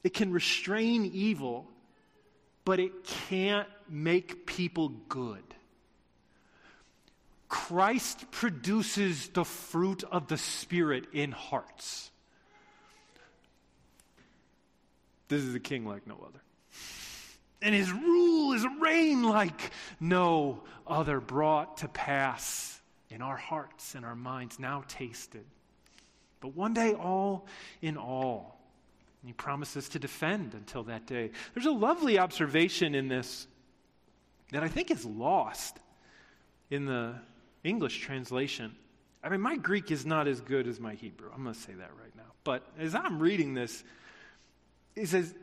It 0.04 0.16
can 0.16 0.32
restrain 0.32 1.12
evil, 1.14 1.68
but 2.66 2.80
it 2.80 3.04
can't 3.04 3.68
make 3.88 4.48
people 4.48 4.90
good. 5.10 5.44
Christ 7.50 8.32
produces 8.32 9.28
the 9.28 9.46
fruit 9.46 10.04
of 10.12 10.28
the 10.28 10.40
Spirit 10.40 11.06
in 11.14 11.34
hearts. 11.34 12.10
This 15.28 15.44
is 15.44 15.54
a 15.54 15.60
king 15.60 15.86
like 15.86 16.08
no 16.08 16.16
other 16.28 16.43
and 17.64 17.74
his 17.74 17.92
rule 17.92 18.54
is 18.54 18.64
a 18.66 18.70
reign 18.80 19.24
like 19.24 19.72
no 20.00 20.62
other 20.86 21.20
brought 21.20 21.78
to 21.78 21.88
pass 21.88 22.82
in 23.10 23.22
our 23.22 23.38
hearts 23.38 23.96
and 23.96 24.06
our 24.06 24.16
minds, 24.16 24.60
now 24.60 24.84
tasted. 24.88 25.46
But 26.42 26.56
one 26.56 26.74
day, 26.74 26.94
all 26.94 27.48
in 27.82 27.96
all. 27.96 28.60
He 29.26 29.32
promises 29.32 29.88
to 29.90 30.00
defend 30.00 30.54
until 30.54 30.84
that 30.84 31.08
day. 31.08 31.32
There's 31.54 31.66
a 31.66 31.72
lovely 31.72 32.20
observation 32.20 32.94
in 32.94 33.08
this 33.08 33.48
that 34.52 34.62
I 34.62 34.68
think 34.68 34.92
is 34.92 35.06
lost 35.06 35.80
in 36.70 36.86
the 36.86 37.16
English 37.64 38.00
translation. 38.02 38.76
I 39.24 39.30
mean, 39.30 39.40
my 39.40 39.56
Greek 39.56 39.90
is 39.90 40.06
not 40.06 40.28
as 40.28 40.42
good 40.42 40.68
as 40.68 40.82
my 40.82 40.96
Hebrew. 40.96 41.30
I'm 41.34 41.44
going 41.44 41.56
to 41.56 41.62
say 41.62 41.72
that 41.74 41.92
right 41.98 42.14
now. 42.18 42.24
But 42.44 42.68
as 42.78 42.94
I'm 42.94 43.20
reading 43.20 43.54
this, 43.54 43.86
it 44.96 45.08
says, 45.08 45.34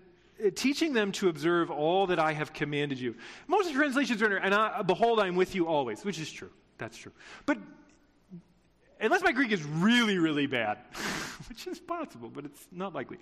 Uh, 0.45 0.51
teaching 0.55 0.93
them 0.93 1.13
to 1.13 1.29
observe 1.29 1.71
all 1.71 2.07
that 2.07 2.19
I 2.19 2.33
have 2.33 2.53
commanded 2.53 2.99
you. 2.99 3.15
Most 3.47 3.73
translations 3.73 4.23
are, 4.23 4.37
and 4.37 4.55
I, 4.55 4.69
uh, 4.69 4.83
behold, 4.83 5.21
I 5.21 5.27
am 5.27 5.37
with 5.37 5.55
you 5.55 5.67
always, 5.67 6.05
which 6.05 6.19
is 6.19 6.31
true. 6.31 6.51
That's 6.79 6.97
true. 6.97 7.13
But 7.47 7.59
unless 9.01 9.23
my 9.23 9.33
Greek 9.33 9.53
is 9.53 9.63
really, 9.63 10.19
really 10.19 10.47
bad, 10.47 10.79
which 11.49 11.67
is 11.67 11.79
possible, 11.79 12.31
but 12.33 12.45
it's 12.45 12.67
not 12.73 12.95
likely. 12.95 13.19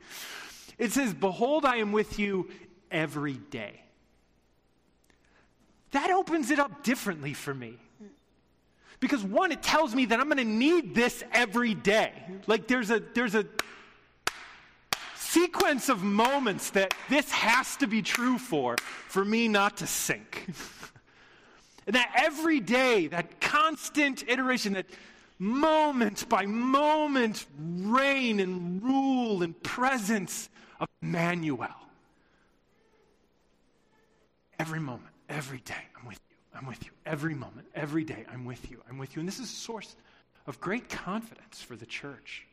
It 0.79 0.93
says, 0.93 1.15
Behold, 1.15 1.65
I 1.65 1.77
am 1.77 1.93
with 1.93 2.19
you 2.19 2.51
every 2.91 3.35
day. 3.35 3.83
That 5.93 6.11
opens 6.11 6.51
it 6.51 6.59
up 6.59 6.85
differently 6.85 7.33
for 7.33 7.55
me. 7.55 7.79
Because 9.01 9.23
one, 9.23 9.53
it 9.53 9.63
tells 9.63 9.95
me 9.95 10.07
that 10.07 10.19
I'm 10.19 10.27
going 10.27 10.39
to 10.39 10.45
need 10.45 10.95
this 10.95 11.23
every 11.33 11.73
day. 11.73 12.13
Like 12.47 12.67
there's 12.67 12.91
a 12.91 13.01
there's 13.15 13.37
a 13.37 13.47
sequence 15.39 15.89
of 15.89 16.03
moments 16.03 16.71
that 16.71 16.93
this 17.09 17.31
has 17.31 17.77
to 17.77 17.87
be 17.87 18.03
true 18.03 18.39
for 18.39 18.77
for 19.09 19.25
me 19.25 19.47
not 19.47 19.77
to 19.77 19.87
sink. 19.87 20.47
and 21.87 21.95
that 21.95 22.13
every 22.17 22.59
day, 22.59 23.07
that 23.07 23.41
constant 23.41 24.29
iteration, 24.29 24.73
that 24.73 24.87
moment 25.39 26.29
by 26.29 26.45
moment 26.45 27.47
reign 27.57 28.41
and 28.41 28.83
rule 28.83 29.43
and 29.45 29.61
presence 29.63 30.49
of 30.81 30.89
Emmanuel. 31.03 31.69
Every 34.59 34.81
moment, 34.81 35.15
every 35.29 35.61
day, 35.61 35.85
I'm 35.97 36.07
with 36.09 36.21
you. 36.29 36.59
I'm 36.59 36.67
with 36.67 36.85
you. 36.85 36.91
Every 37.07 37.35
moment, 37.35 37.69
every 37.77 38.03
day, 38.03 38.25
I'm 38.33 38.45
with 38.45 38.73
you. 38.73 38.83
I'm 38.89 38.99
with 38.99 39.15
you. 39.15 39.21
And 39.21 39.29
this 39.29 39.39
is 39.39 39.45
a 39.45 39.55
source 39.55 39.95
of 40.49 40.61
great 40.61 40.89
confidence 40.89 41.63
for 41.63 41.77
the 41.77 41.87
church. 41.87 42.48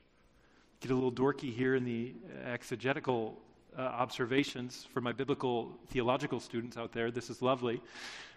Get 0.85 0.91
a 0.91 0.93
little 0.93 1.11
dorky 1.11 1.51
here 1.51 1.73
in 1.73 1.83
the 1.83 2.13
exegetical 2.45 3.41
uh, 3.75 3.81
observations 3.81 4.85
for 4.93 5.01
my 5.01 5.13
biblical 5.13 5.71
theological 5.87 6.39
students 6.39 6.77
out 6.77 6.91
there. 6.91 7.09
This 7.09 7.31
is 7.31 7.41
lovely. 7.41 7.81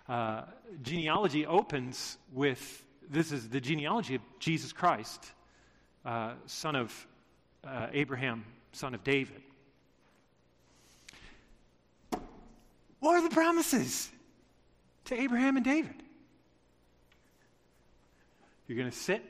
Uh, 0.08 0.44
genealogy 0.82 1.44
opens 1.44 2.16
with 2.32 2.87
this 3.11 3.32
is 3.32 3.50
the 3.50 3.61
genealogy 3.61 4.14
of 4.14 4.22
Jesus 4.38 4.72
Christ, 4.72 5.30
uh, 6.06 6.32
son 6.46 6.74
of 6.74 7.06
uh, 7.66 7.88
Abraham, 7.92 8.46
son 8.72 8.94
of 8.94 9.04
David. 9.04 9.42
What 13.00 13.14
are 13.14 13.28
the 13.28 13.34
promises 13.34 14.08
to 15.04 15.20
Abraham 15.20 15.56
and 15.56 15.66
David? 15.66 16.02
You're 18.66 18.78
going 18.78 18.90
to 18.90 18.96
sit 18.96 19.22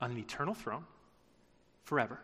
on 0.00 0.10
an 0.10 0.16
eternal 0.16 0.54
throne 0.54 0.86
forever, 1.84 2.18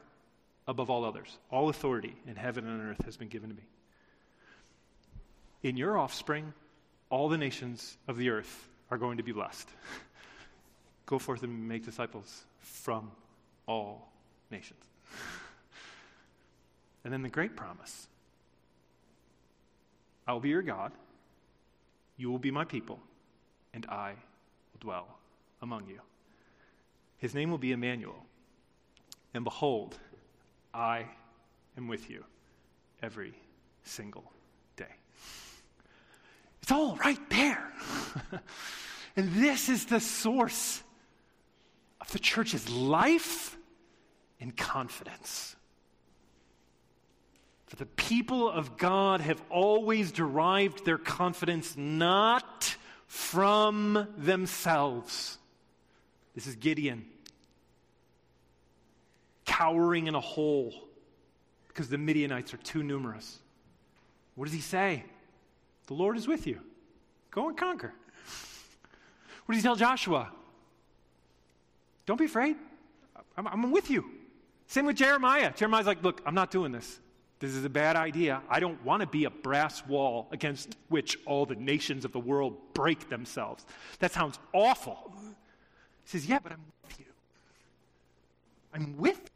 above 0.66 0.90
all 0.90 1.04
others. 1.04 1.38
All 1.50 1.68
authority 1.68 2.16
in 2.26 2.36
heaven 2.36 2.66
and 2.66 2.80
on 2.80 2.90
earth 2.90 3.04
has 3.04 3.16
been 3.16 3.28
given 3.28 3.50
to 3.50 3.54
me. 3.54 3.62
In 5.62 5.76
your 5.76 5.98
offspring, 5.98 6.52
all 7.10 7.28
the 7.28 7.38
nations 7.38 7.96
of 8.08 8.16
the 8.16 8.30
earth 8.30 8.68
are 8.90 8.98
going 8.98 9.18
to 9.18 9.22
be 9.22 9.32
blessed. 9.32 9.68
Go 11.06 11.18
forth 11.18 11.42
and 11.42 11.68
make 11.68 11.84
disciples 11.84 12.44
from 12.60 13.10
all 13.66 14.10
nations. 14.50 14.82
and 17.04 17.12
then 17.12 17.22
the 17.22 17.28
great 17.28 17.56
promise 17.56 18.06
I 20.26 20.32
will 20.32 20.40
be 20.40 20.50
your 20.50 20.62
God, 20.62 20.92
you 22.16 22.30
will 22.30 22.38
be 22.38 22.52
my 22.52 22.64
people, 22.64 23.00
and 23.74 23.84
I 23.86 24.10
will 24.72 24.78
dwell 24.80 25.08
among 25.60 25.88
you. 25.88 26.00
His 27.18 27.34
name 27.34 27.50
will 27.50 27.58
be 27.58 27.72
Emmanuel. 27.72 28.24
And 29.34 29.44
behold, 29.44 29.98
I 30.74 31.06
am 31.76 31.88
with 31.88 32.10
you 32.10 32.24
every 33.02 33.34
single 33.84 34.30
day. 34.76 34.94
It's 36.62 36.72
all 36.72 36.96
right 36.96 37.30
there. 37.30 37.72
and 39.16 39.32
this 39.34 39.68
is 39.68 39.86
the 39.86 40.00
source 40.00 40.82
of 42.00 42.10
the 42.12 42.18
church's 42.18 42.68
life 42.68 43.56
and 44.40 44.56
confidence. 44.56 45.56
For 47.66 47.76
the 47.76 47.86
people 47.86 48.50
of 48.50 48.76
God 48.76 49.20
have 49.20 49.40
always 49.48 50.10
derived 50.10 50.84
their 50.84 50.98
confidence 50.98 51.76
not 51.76 52.76
from 53.06 54.08
themselves. 54.16 55.38
This 56.34 56.48
is 56.48 56.56
Gideon 56.56 57.04
cowering 59.60 60.06
in 60.06 60.14
a 60.14 60.20
hole 60.20 60.72
because 61.68 61.88
the 61.90 61.98
Midianites 61.98 62.54
are 62.54 62.58
too 62.58 62.82
numerous. 62.82 63.38
What 64.34 64.46
does 64.46 64.54
he 64.54 64.60
say? 64.60 65.04
The 65.86 65.94
Lord 65.94 66.16
is 66.16 66.26
with 66.26 66.46
you. 66.46 66.60
Go 67.30 67.48
and 67.48 67.56
conquer. 67.56 67.92
What 69.44 69.54
does 69.54 69.62
he 69.62 69.66
tell 69.66 69.76
Joshua? 69.76 70.30
Don't 72.06 72.16
be 72.16 72.24
afraid. 72.24 72.56
I'm, 73.36 73.46
I'm 73.46 73.70
with 73.70 73.90
you. 73.90 74.04
Same 74.66 74.86
with 74.86 74.96
Jeremiah. 74.96 75.52
Jeremiah's 75.54 75.86
like, 75.86 76.02
look, 76.02 76.22
I'm 76.24 76.34
not 76.34 76.50
doing 76.50 76.72
this. 76.72 76.98
This 77.38 77.54
is 77.54 77.64
a 77.64 77.70
bad 77.70 77.96
idea. 77.96 78.40
I 78.48 78.60
don't 78.60 78.82
want 78.84 79.00
to 79.00 79.06
be 79.06 79.24
a 79.24 79.30
brass 79.30 79.86
wall 79.86 80.28
against 80.30 80.76
which 80.88 81.18
all 81.26 81.44
the 81.44 81.56
nations 81.56 82.04
of 82.04 82.12
the 82.12 82.20
world 82.20 82.56
break 82.72 83.08
themselves. 83.10 83.66
That 83.98 84.12
sounds 84.12 84.38
awful. 84.54 85.12
He 86.04 86.10
says, 86.10 86.26
Yeah, 86.26 86.38
but 86.42 86.52
I'm 86.52 86.64
with 86.84 87.00
you. 87.00 87.06
I'm 88.72 88.96
with. 88.96 89.29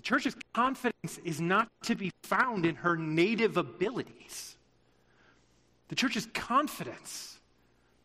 The 0.00 0.04
church's 0.04 0.36
confidence 0.54 1.18
is 1.26 1.42
not 1.42 1.68
to 1.82 1.94
be 1.94 2.10
found 2.22 2.64
in 2.64 2.74
her 2.76 2.96
native 2.96 3.58
abilities. 3.58 4.56
The 5.88 5.94
church's 5.94 6.24
confidence 6.32 7.38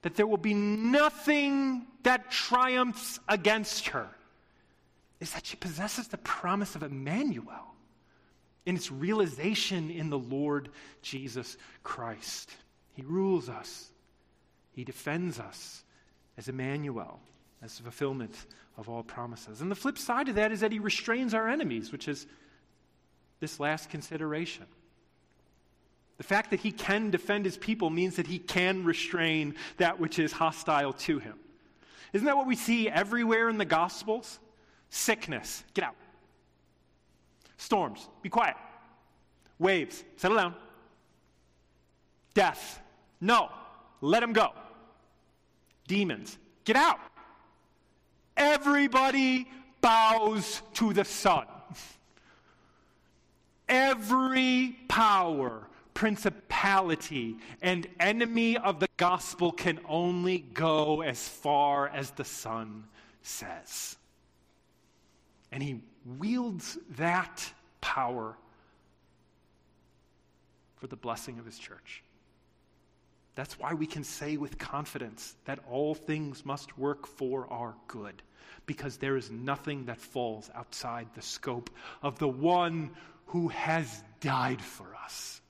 that 0.02 0.16
there 0.16 0.28
will 0.28 0.36
be 0.36 0.54
nothing 0.54 1.88
that 2.04 2.30
triumphs 2.30 3.22
against 3.30 3.88
her 3.88 4.10
is 5.22 5.32
that 5.32 5.46
she 5.46 5.56
possesses 5.56 6.10
the 6.10 6.18
promise 6.18 6.76
of 6.76 6.84
Emmanuel 6.84 7.74
in 8.66 8.76
its 8.76 8.92
realization 8.92 9.90
in 9.90 10.10
the 10.10 10.20
Lord 10.20 10.68
Jesus 11.02 11.56
Christ. 11.82 12.52
He 12.92 13.04
rules 13.04 13.48
us, 13.48 13.90
He 14.74 14.84
defends 14.84 15.40
us 15.40 15.86
as 16.38 16.50
Emmanuel 16.50 17.22
as 17.66 17.78
the 17.78 17.84
fulfillment 17.84 18.46
of 18.78 18.88
all 18.88 19.04
promises. 19.04 19.62
And 19.62 19.72
the 19.72 19.76
flip 19.76 19.98
side 19.98 20.30
of 20.30 20.36
that 20.36 20.52
is 20.52 20.60
that 20.60 20.72
he 20.72 20.80
restrains 20.80 21.34
our 21.34 21.50
enemies, 21.50 21.92
which 21.92 22.08
is 22.08 22.28
this 23.40 23.60
last 23.60 23.90
consideration. 23.90 24.66
The 26.18 26.24
fact 26.24 26.52
that 26.52 26.60
he 26.60 26.72
can 26.72 27.10
defend 27.10 27.44
his 27.44 27.58
people 27.58 27.90
means 27.90 28.16
that 28.16 28.28
he 28.28 28.38
can 28.38 28.86
restrain 28.86 29.56
that 29.78 30.00
which 30.00 30.20
is 30.20 30.32
hostile 30.32 30.94
to 30.94 31.20
him. 31.20 31.38
Isn't 32.14 32.26
that 32.26 32.38
what 32.38 32.48
we 32.48 32.56
see 32.56 32.88
everywhere 32.88 33.50
in 33.50 33.58
the 33.58 33.66
Gospels? 33.66 34.40
Sickness, 34.90 35.64
get 35.74 35.84
out. 35.84 35.96
Storms, 37.58 38.08
be 38.22 38.30
quiet. 38.30 38.56
Waves, 39.58 40.04
settle 40.18 40.38
down. 40.38 40.56
Death, 42.34 42.80
no, 43.20 43.50
let 44.02 44.22
him 44.22 44.34
go. 44.34 44.52
Demons, 45.88 46.38
get 46.64 46.76
out. 46.76 47.00
Everybody 48.38 49.48
bows 49.82 50.62
to 50.76 50.94
the 50.94 51.06
Son. 51.06 51.46
Every 53.68 54.78
power, 54.88 55.68
principality, 55.94 57.38
and 57.62 57.88
enemy 58.00 58.58
of 58.58 58.80
the 58.80 58.88
gospel 58.98 59.52
can 59.52 59.80
only 59.88 60.40
go 60.40 61.02
as 61.02 61.28
far 61.28 61.88
as 61.90 62.12
the 62.12 62.26
Son 62.26 62.84
says. 63.22 63.98
And 65.52 65.64
he 65.64 65.82
wields 66.20 66.78
that 66.98 67.52
power 67.82 68.36
for 70.78 70.88
the 70.88 70.96
blessing 70.96 71.40
of 71.40 71.46
his 71.46 71.58
church. 71.58 72.04
That's 73.36 73.60
why 73.60 73.74
we 73.74 73.86
can 73.86 74.04
say 74.04 74.38
with 74.38 74.58
confidence 74.58 75.36
that 75.44 75.60
all 75.70 75.94
things 75.94 76.46
must 76.46 76.78
work 76.78 77.06
for 77.06 77.48
our 77.52 77.76
good, 77.88 78.22
because 78.66 78.98
there 78.98 79.18
is 79.18 79.30
nothing 79.30 79.86
that 79.86 80.00
falls 80.00 80.50
outside 80.56 81.08
the 81.14 81.22
scope 81.22 81.70
of 82.02 82.18
the 82.18 82.30
one 82.30 82.92
who 83.28 83.50
has 83.50 84.04
died 84.22 84.62
for 84.62 84.96
us, 85.04 85.42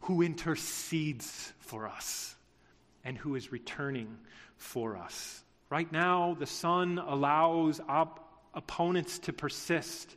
who 0.00 0.22
intercedes 0.22 1.52
for 1.60 1.86
us, 1.86 2.34
and 3.04 3.16
who 3.16 3.36
is 3.36 3.52
returning 3.52 4.18
for 4.56 4.96
us. 4.96 5.44
Right 5.70 5.90
now, 5.92 6.36
the 6.38 6.46
Son 6.46 6.98
allows 6.98 7.80
op- 7.88 8.48
opponents 8.54 9.18
to 9.20 9.32
persist. 9.32 10.16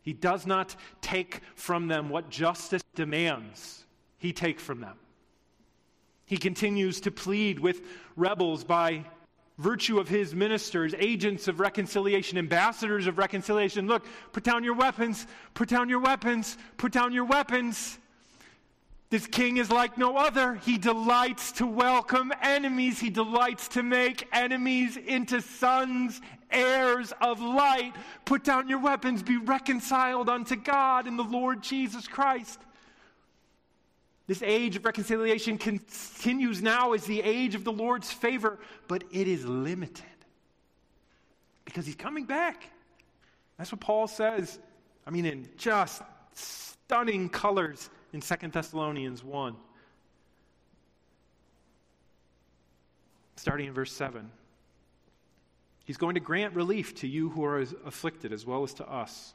He 0.00 0.12
does 0.12 0.46
not 0.46 0.74
take 1.02 1.40
from 1.54 1.88
them 1.88 2.08
what 2.08 2.30
justice 2.30 2.82
demands, 2.94 3.84
He 4.18 4.32
takes 4.32 4.62
from 4.62 4.80
them. 4.80 4.96
He 6.26 6.36
continues 6.36 7.00
to 7.02 7.10
plead 7.10 7.58
with 7.58 7.82
rebels 8.16 8.64
by 8.64 9.04
virtue 9.58 9.98
of 9.98 10.08
his 10.08 10.34
ministers, 10.34 10.94
agents 10.98 11.46
of 11.48 11.60
reconciliation, 11.60 12.38
ambassadors 12.38 13.06
of 13.06 13.18
reconciliation. 13.18 13.86
Look, 13.86 14.04
put 14.32 14.44
down 14.44 14.64
your 14.64 14.74
weapons, 14.74 15.26
put 15.54 15.68
down 15.68 15.88
your 15.88 16.00
weapons, 16.00 16.56
put 16.76 16.92
down 16.92 17.12
your 17.12 17.24
weapons. 17.24 17.98
This 19.10 19.26
king 19.26 19.58
is 19.58 19.70
like 19.70 19.98
no 19.98 20.16
other. 20.16 20.54
He 20.54 20.78
delights 20.78 21.52
to 21.52 21.66
welcome 21.66 22.32
enemies. 22.40 22.98
He 22.98 23.10
delights 23.10 23.68
to 23.68 23.82
make 23.82 24.26
enemies 24.32 24.96
into 24.96 25.42
sons, 25.42 26.20
heirs 26.50 27.12
of 27.20 27.38
light. 27.40 27.92
Put 28.24 28.42
down 28.42 28.70
your 28.70 28.78
weapons, 28.78 29.22
be 29.22 29.36
reconciled 29.36 30.30
unto 30.30 30.56
God 30.56 31.06
in 31.06 31.18
the 31.18 31.24
Lord 31.24 31.62
Jesus 31.62 32.08
Christ. 32.08 32.58
This 34.26 34.42
age 34.42 34.76
of 34.76 34.84
reconciliation 34.84 35.58
continues 35.58 36.62
now 36.62 36.92
as 36.92 37.04
the 37.04 37.20
age 37.22 37.54
of 37.54 37.64
the 37.64 37.72
Lord's 37.72 38.10
favor, 38.10 38.58
but 38.86 39.04
it 39.10 39.26
is 39.26 39.44
limited 39.44 40.04
because 41.64 41.86
he's 41.86 41.96
coming 41.96 42.24
back. 42.24 42.70
That's 43.58 43.72
what 43.72 43.80
Paul 43.80 44.06
says. 44.06 44.58
I 45.06 45.10
mean, 45.10 45.26
in 45.26 45.48
just 45.56 46.02
stunning 46.34 47.28
colors 47.28 47.90
in 48.12 48.20
2 48.20 48.34
Thessalonians 48.48 49.24
1. 49.24 49.56
Starting 53.36 53.66
in 53.66 53.72
verse 53.72 53.92
7. 53.92 54.30
He's 55.84 55.96
going 55.96 56.14
to 56.14 56.20
grant 56.20 56.54
relief 56.54 56.94
to 56.96 57.08
you 57.08 57.28
who 57.30 57.44
are 57.44 57.64
afflicted 57.84 58.32
as 58.32 58.46
well 58.46 58.62
as 58.62 58.72
to 58.74 58.88
us 58.88 59.34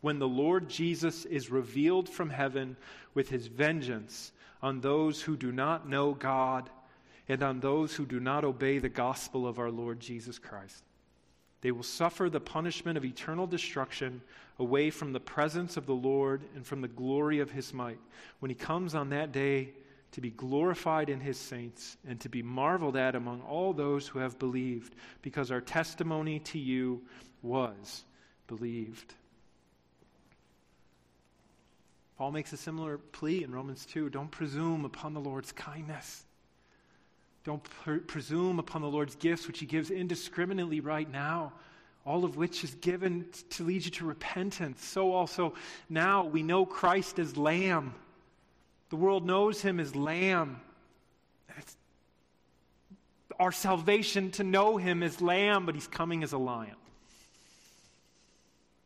when 0.00 0.18
the 0.18 0.28
Lord 0.28 0.68
Jesus 0.68 1.24
is 1.24 1.50
revealed 1.50 2.08
from 2.08 2.30
heaven 2.30 2.76
with 3.14 3.28
his 3.28 3.46
vengeance 3.46 4.32
on 4.62 4.80
those 4.80 5.20
who 5.22 5.36
do 5.36 5.52
not 5.52 5.88
know 5.88 6.14
God 6.14 6.70
and 7.28 7.42
on 7.42 7.60
those 7.60 7.94
who 7.94 8.06
do 8.06 8.20
not 8.20 8.44
obey 8.44 8.78
the 8.78 8.88
gospel 8.88 9.46
of 9.46 9.58
our 9.58 9.70
Lord 9.70 10.00
Jesus 10.00 10.38
Christ. 10.38 10.82
They 11.60 11.72
will 11.72 11.82
suffer 11.82 12.30
the 12.30 12.40
punishment 12.40 12.96
of 12.96 13.04
eternal 13.04 13.46
destruction 13.46 14.22
away 14.58 14.90
from 14.90 15.12
the 15.12 15.20
presence 15.20 15.76
of 15.76 15.86
the 15.86 15.94
Lord 15.94 16.42
and 16.54 16.64
from 16.66 16.80
the 16.80 16.88
glory 16.88 17.40
of 17.40 17.50
his 17.50 17.74
might 17.74 17.98
when 18.38 18.50
he 18.50 18.54
comes 18.54 18.94
on 18.94 19.10
that 19.10 19.32
day 19.32 19.70
to 20.12 20.20
be 20.20 20.30
glorified 20.30 21.10
in 21.10 21.20
his 21.20 21.36
saints 21.36 21.96
and 22.08 22.18
to 22.20 22.28
be 22.28 22.42
marveled 22.42 22.96
at 22.96 23.14
among 23.14 23.42
all 23.42 23.72
those 23.72 24.08
who 24.08 24.18
have 24.18 24.38
believed, 24.38 24.94
because 25.20 25.50
our 25.50 25.60
testimony 25.60 26.38
to 26.40 26.58
you 26.58 27.02
was 27.42 28.04
believed. 28.46 29.14
Paul 32.18 32.32
makes 32.32 32.52
a 32.52 32.56
similar 32.56 32.98
plea 32.98 33.44
in 33.44 33.52
Romans 33.52 33.86
2 33.86 34.10
don't 34.10 34.30
presume 34.30 34.84
upon 34.84 35.14
the 35.14 35.20
Lord's 35.20 35.52
kindness. 35.52 36.24
Don't 37.44 37.62
pre- 37.62 38.00
presume 38.00 38.58
upon 38.58 38.82
the 38.82 38.88
Lord's 38.88 39.14
gifts, 39.14 39.46
which 39.46 39.60
He 39.60 39.66
gives 39.66 39.92
indiscriminately 39.92 40.80
right 40.80 41.08
now, 41.08 41.52
all 42.04 42.24
of 42.24 42.36
which 42.36 42.64
is 42.64 42.74
given 42.74 43.26
to 43.50 43.62
lead 43.62 43.84
you 43.84 43.92
to 43.92 44.04
repentance. 44.04 44.84
So 44.84 45.12
also 45.12 45.54
now 45.88 46.24
we 46.24 46.42
know 46.42 46.66
Christ 46.66 47.20
as 47.20 47.36
Lamb. 47.36 47.94
The 48.90 48.96
world 48.96 49.24
knows 49.24 49.62
Him 49.62 49.78
as 49.78 49.94
Lamb. 49.94 50.60
It's 51.56 51.76
our 53.38 53.52
salvation 53.52 54.32
to 54.32 54.42
know 54.42 54.76
Him 54.76 55.04
as 55.04 55.20
Lamb, 55.20 55.66
but 55.66 55.76
He's 55.76 55.86
coming 55.86 56.24
as 56.24 56.32
a 56.32 56.38
lion. 56.38 56.74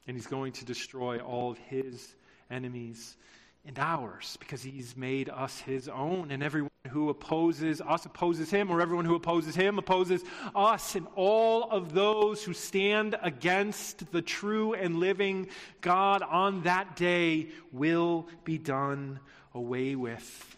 And 0.07 0.19
He's 0.19 0.27
going 0.27 0.53
to 0.53 0.67
destroy 0.67 1.19
all 1.19 1.51
of 1.51 1.57
His 1.57 2.15
enemies 2.53 3.17
and 3.65 3.79
ours 3.79 4.37
because 4.41 4.63
he's 4.63 4.97
made 4.97 5.29
us 5.29 5.61
his 5.61 5.89
own. 5.89 6.31
And 6.31 6.43
everyone 6.43 6.71
who 6.91 7.09
opposes 7.09 7.81
us 7.81 8.05
opposes 8.05 8.51
him, 8.51 8.71
or 8.71 8.81
everyone 8.81 9.05
who 9.05 9.15
opposes 9.15 9.55
him 9.55 9.79
opposes 9.79 10.23
us. 10.55 10.95
And 10.95 11.07
all 11.15 11.71
of 11.71 11.95
those 11.95 12.43
who 12.43 12.53
stand 12.53 13.17
against 13.23 14.11
the 14.13 14.23
true 14.23 14.75
and 14.75 14.97
living 14.97 15.49
God 15.81 16.23
on 16.23 16.63
that 16.63 16.97
day 16.97 17.49
will 17.73 18.29
be 18.45 18.59
done 18.59 19.21
away 19.55 19.95
with. 19.95 20.57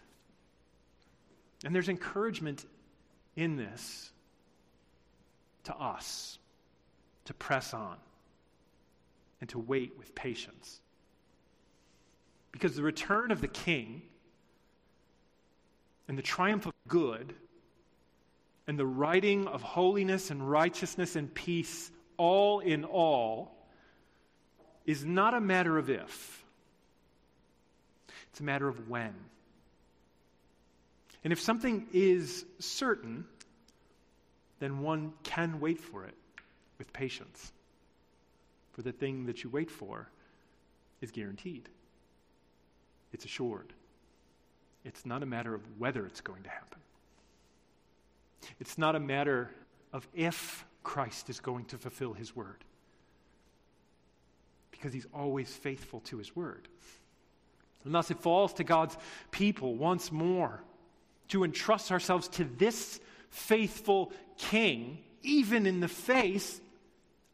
And 1.65 1.75
there's 1.75 1.89
encouragement 1.89 2.65
in 3.37 3.57
this 3.57 4.11
to 5.65 5.75
us 5.75 6.39
to 7.25 7.35
press 7.35 7.73
on 7.73 7.97
and 9.41 9.49
to 9.51 9.59
wait 9.59 9.93
with 9.99 10.15
patience. 10.15 10.81
Because 12.55 12.77
the 12.77 12.85
return 12.85 13.33
of 13.33 13.41
the 13.41 13.49
king 13.49 14.03
and 16.07 16.17
the 16.17 16.23
triumph 16.23 16.67
of 16.67 16.73
good 16.87 17.35
and 18.69 18.79
the 18.79 18.87
writing 18.87 19.49
of 19.49 19.61
holiness 19.61 20.31
and 20.31 20.49
righteousness 20.49 21.17
and 21.17 21.35
peace, 21.35 21.91
all 22.17 22.61
in 22.61 22.85
all, 22.85 23.57
is 24.87 25.05
not 25.05 25.35
a 25.35 25.41
matter 25.41 25.77
of 25.77 25.91
if, 25.91 26.45
it's 28.31 28.39
a 28.39 28.45
matter 28.45 28.69
of 28.69 28.89
when. 28.89 29.15
And 31.25 31.33
if 31.33 31.41
something 31.41 31.89
is 31.93 32.47
certain, 32.61 33.25
then 34.61 34.79
one 34.79 35.13
can 35.25 35.59
wait 35.59 35.81
for 35.81 36.05
it 36.05 36.15
with 36.79 36.93
patience. 36.93 37.53
For 38.75 38.83
the 38.83 38.93
thing 38.93 39.27
that 39.27 39.43
you 39.43 39.51
wait 39.51 39.73
for 39.73 40.09
is 41.01 41.11
guaranteed 41.11 41.69
it's 43.15 43.25
assured. 43.25 43.73
It's 44.85 45.07
not 45.07 45.23
a 45.23 45.27
matter 45.27 45.55
of 45.55 45.63
whether 45.79 46.05
it's 46.05 46.21
going 46.21 46.43
to 46.43 46.51
happen. 46.51 46.79
It's 48.61 48.77
not 48.77 48.95
a 48.95 49.01
matter 49.01 49.51
of 49.93 50.07
if 50.15 50.65
Christ 50.83 51.31
is 51.31 51.41
going 51.41 51.65
to 51.67 51.79
fulfill 51.79 52.13
his 52.13 52.37
word. 52.37 52.63
Because 54.71 54.93
he's 54.93 55.07
always 55.15 55.49
faithful 55.49 56.01
to 56.01 56.19
his 56.19 56.37
word. 56.37 56.69
And 57.85 57.95
thus 57.95 58.11
it 58.11 58.19
falls 58.19 58.53
to 58.55 58.65
God's 58.65 58.97
people 59.31 59.75
once 59.77 60.13
more 60.13 60.63
to 61.29 61.45
entrust 61.45 61.91
ourselves 61.93 62.29
to 62.29 62.45
this 62.45 63.01
faithful 63.31 64.13
king, 64.37 64.99
even 65.23 65.67
in 65.67 65.81
the 65.81 65.89
face 65.89 66.61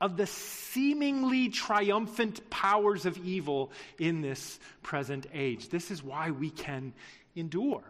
of 0.01 0.17
the 0.17 0.27
seemingly 0.27 1.49
triumphant 1.49 2.49
powers 2.49 3.05
of 3.05 3.19
evil 3.19 3.71
in 3.99 4.23
this 4.23 4.59
present 4.83 5.27
age. 5.35 5.69
This 5.69 5.91
is 5.91 6.03
why 6.03 6.31
we 6.31 6.51
can 6.51 6.95
endure. 7.37 7.83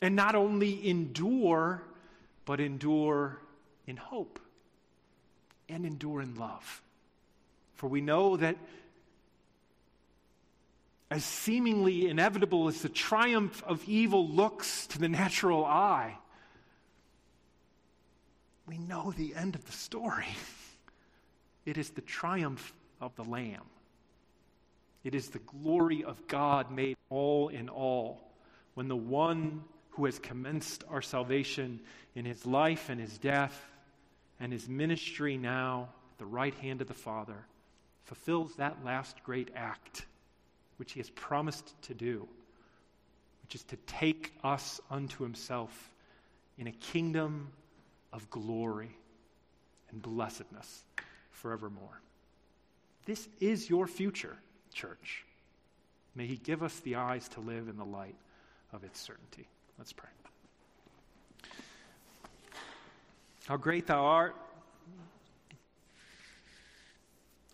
And 0.00 0.16
not 0.16 0.34
only 0.34 0.88
endure, 0.88 1.82
but 2.44 2.58
endure 2.58 3.38
in 3.86 3.96
hope 3.96 4.40
and 5.68 5.84
endure 5.84 6.22
in 6.22 6.36
love. 6.36 6.82
For 7.74 7.88
we 7.88 8.00
know 8.00 8.36
that 8.36 8.56
as 11.10 11.24
seemingly 11.24 12.08
inevitable 12.08 12.68
as 12.68 12.80
the 12.80 12.88
triumph 12.88 13.62
of 13.66 13.86
evil 13.86 14.26
looks 14.26 14.86
to 14.88 14.98
the 14.98 15.08
natural 15.08 15.64
eye, 15.64 16.16
we 18.66 18.78
know 18.78 19.12
the 19.12 19.34
end 19.34 19.54
of 19.54 19.66
the 19.66 19.72
story. 19.72 20.24
It 21.64 21.78
is 21.78 21.90
the 21.90 22.00
triumph 22.00 22.74
of 23.00 23.14
the 23.16 23.24
Lamb. 23.24 23.64
It 25.04 25.14
is 25.14 25.30
the 25.30 25.40
glory 25.40 26.04
of 26.04 26.26
God 26.28 26.70
made 26.70 26.96
all 27.10 27.48
in 27.48 27.68
all 27.68 28.32
when 28.74 28.88
the 28.88 28.96
one 28.96 29.64
who 29.90 30.04
has 30.06 30.18
commenced 30.18 30.84
our 30.88 31.02
salvation 31.02 31.80
in 32.14 32.24
his 32.24 32.46
life 32.46 32.88
and 32.88 33.00
his 33.00 33.18
death 33.18 33.66
and 34.40 34.52
his 34.52 34.68
ministry 34.68 35.36
now 35.36 35.88
at 36.12 36.18
the 36.18 36.24
right 36.24 36.54
hand 36.54 36.80
of 36.80 36.88
the 36.88 36.94
Father 36.94 37.46
fulfills 38.04 38.54
that 38.56 38.84
last 38.84 39.22
great 39.24 39.50
act 39.54 40.06
which 40.76 40.92
he 40.92 41.00
has 41.00 41.10
promised 41.10 41.80
to 41.82 41.94
do, 41.94 42.26
which 43.42 43.54
is 43.54 43.62
to 43.64 43.76
take 43.86 44.32
us 44.42 44.80
unto 44.90 45.22
himself 45.22 45.90
in 46.58 46.66
a 46.66 46.72
kingdom 46.72 47.48
of 48.12 48.28
glory 48.30 48.96
and 49.90 50.00
blessedness 50.02 50.84
forevermore. 51.42 52.00
This 53.04 53.28
is 53.40 53.68
your 53.68 53.88
future, 53.88 54.36
church. 54.72 55.24
May 56.14 56.26
He 56.26 56.36
give 56.36 56.62
us 56.62 56.78
the 56.80 56.94
eyes 56.94 57.28
to 57.30 57.40
live 57.40 57.68
in 57.68 57.76
the 57.76 57.84
light 57.84 58.14
of 58.72 58.84
its 58.84 59.00
certainty. 59.00 59.48
Let's 59.76 59.92
pray. 59.92 60.08
How 63.46 63.56
great 63.56 63.88
thou 63.88 64.04
art, 64.04 64.36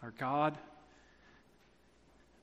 our 0.03 0.13
God, 0.19 0.59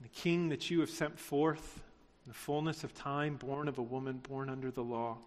the 0.01 0.09
King 0.09 0.49
that 0.49 0.71
you 0.71 0.79
have 0.79 0.89
sent 0.89 1.19
forth 1.19 1.83
in 2.25 2.31
the 2.31 2.35
fullness 2.35 2.83
of 2.83 2.95
time, 2.95 3.35
born 3.35 3.67
of 3.67 3.77
a 3.77 3.83
woman, 3.83 4.19
born 4.27 4.49
under 4.49 4.71
the 4.71 4.83
law. 4.83 5.17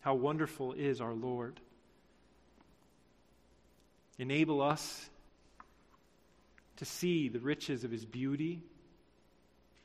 How 0.00 0.14
wonderful 0.14 0.74
is 0.74 1.00
our 1.00 1.12
Lord. 1.12 1.58
Enable 4.16 4.62
us 4.62 5.10
to 6.84 6.90
see 6.90 7.28
the 7.30 7.40
riches 7.40 7.82
of 7.82 7.90
his 7.90 8.04
beauty 8.04 8.60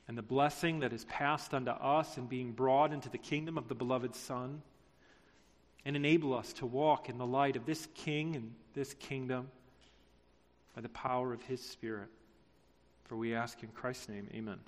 and 0.09 0.17
the 0.17 0.21
blessing 0.21 0.79
that 0.79 0.91
is 0.91 1.05
passed 1.05 1.53
unto 1.53 1.71
us 1.71 2.17
in 2.17 2.25
being 2.25 2.51
brought 2.51 2.91
into 2.91 3.09
the 3.09 3.17
kingdom 3.17 3.57
of 3.57 3.69
the 3.69 3.75
beloved 3.75 4.15
Son, 4.15 4.61
and 5.85 5.95
enable 5.95 6.33
us 6.33 6.51
to 6.51 6.65
walk 6.65 7.07
in 7.07 7.17
the 7.17 7.25
light 7.25 7.55
of 7.55 7.65
this 7.65 7.87
King 7.93 8.35
and 8.35 8.53
this 8.73 8.93
kingdom 8.95 9.49
by 10.75 10.81
the 10.81 10.89
power 10.89 11.31
of 11.31 11.41
his 11.43 11.61
Spirit. 11.61 12.09
For 13.05 13.15
we 13.15 13.33
ask 13.33 13.63
in 13.63 13.69
Christ's 13.69 14.09
name, 14.09 14.27
amen. 14.33 14.59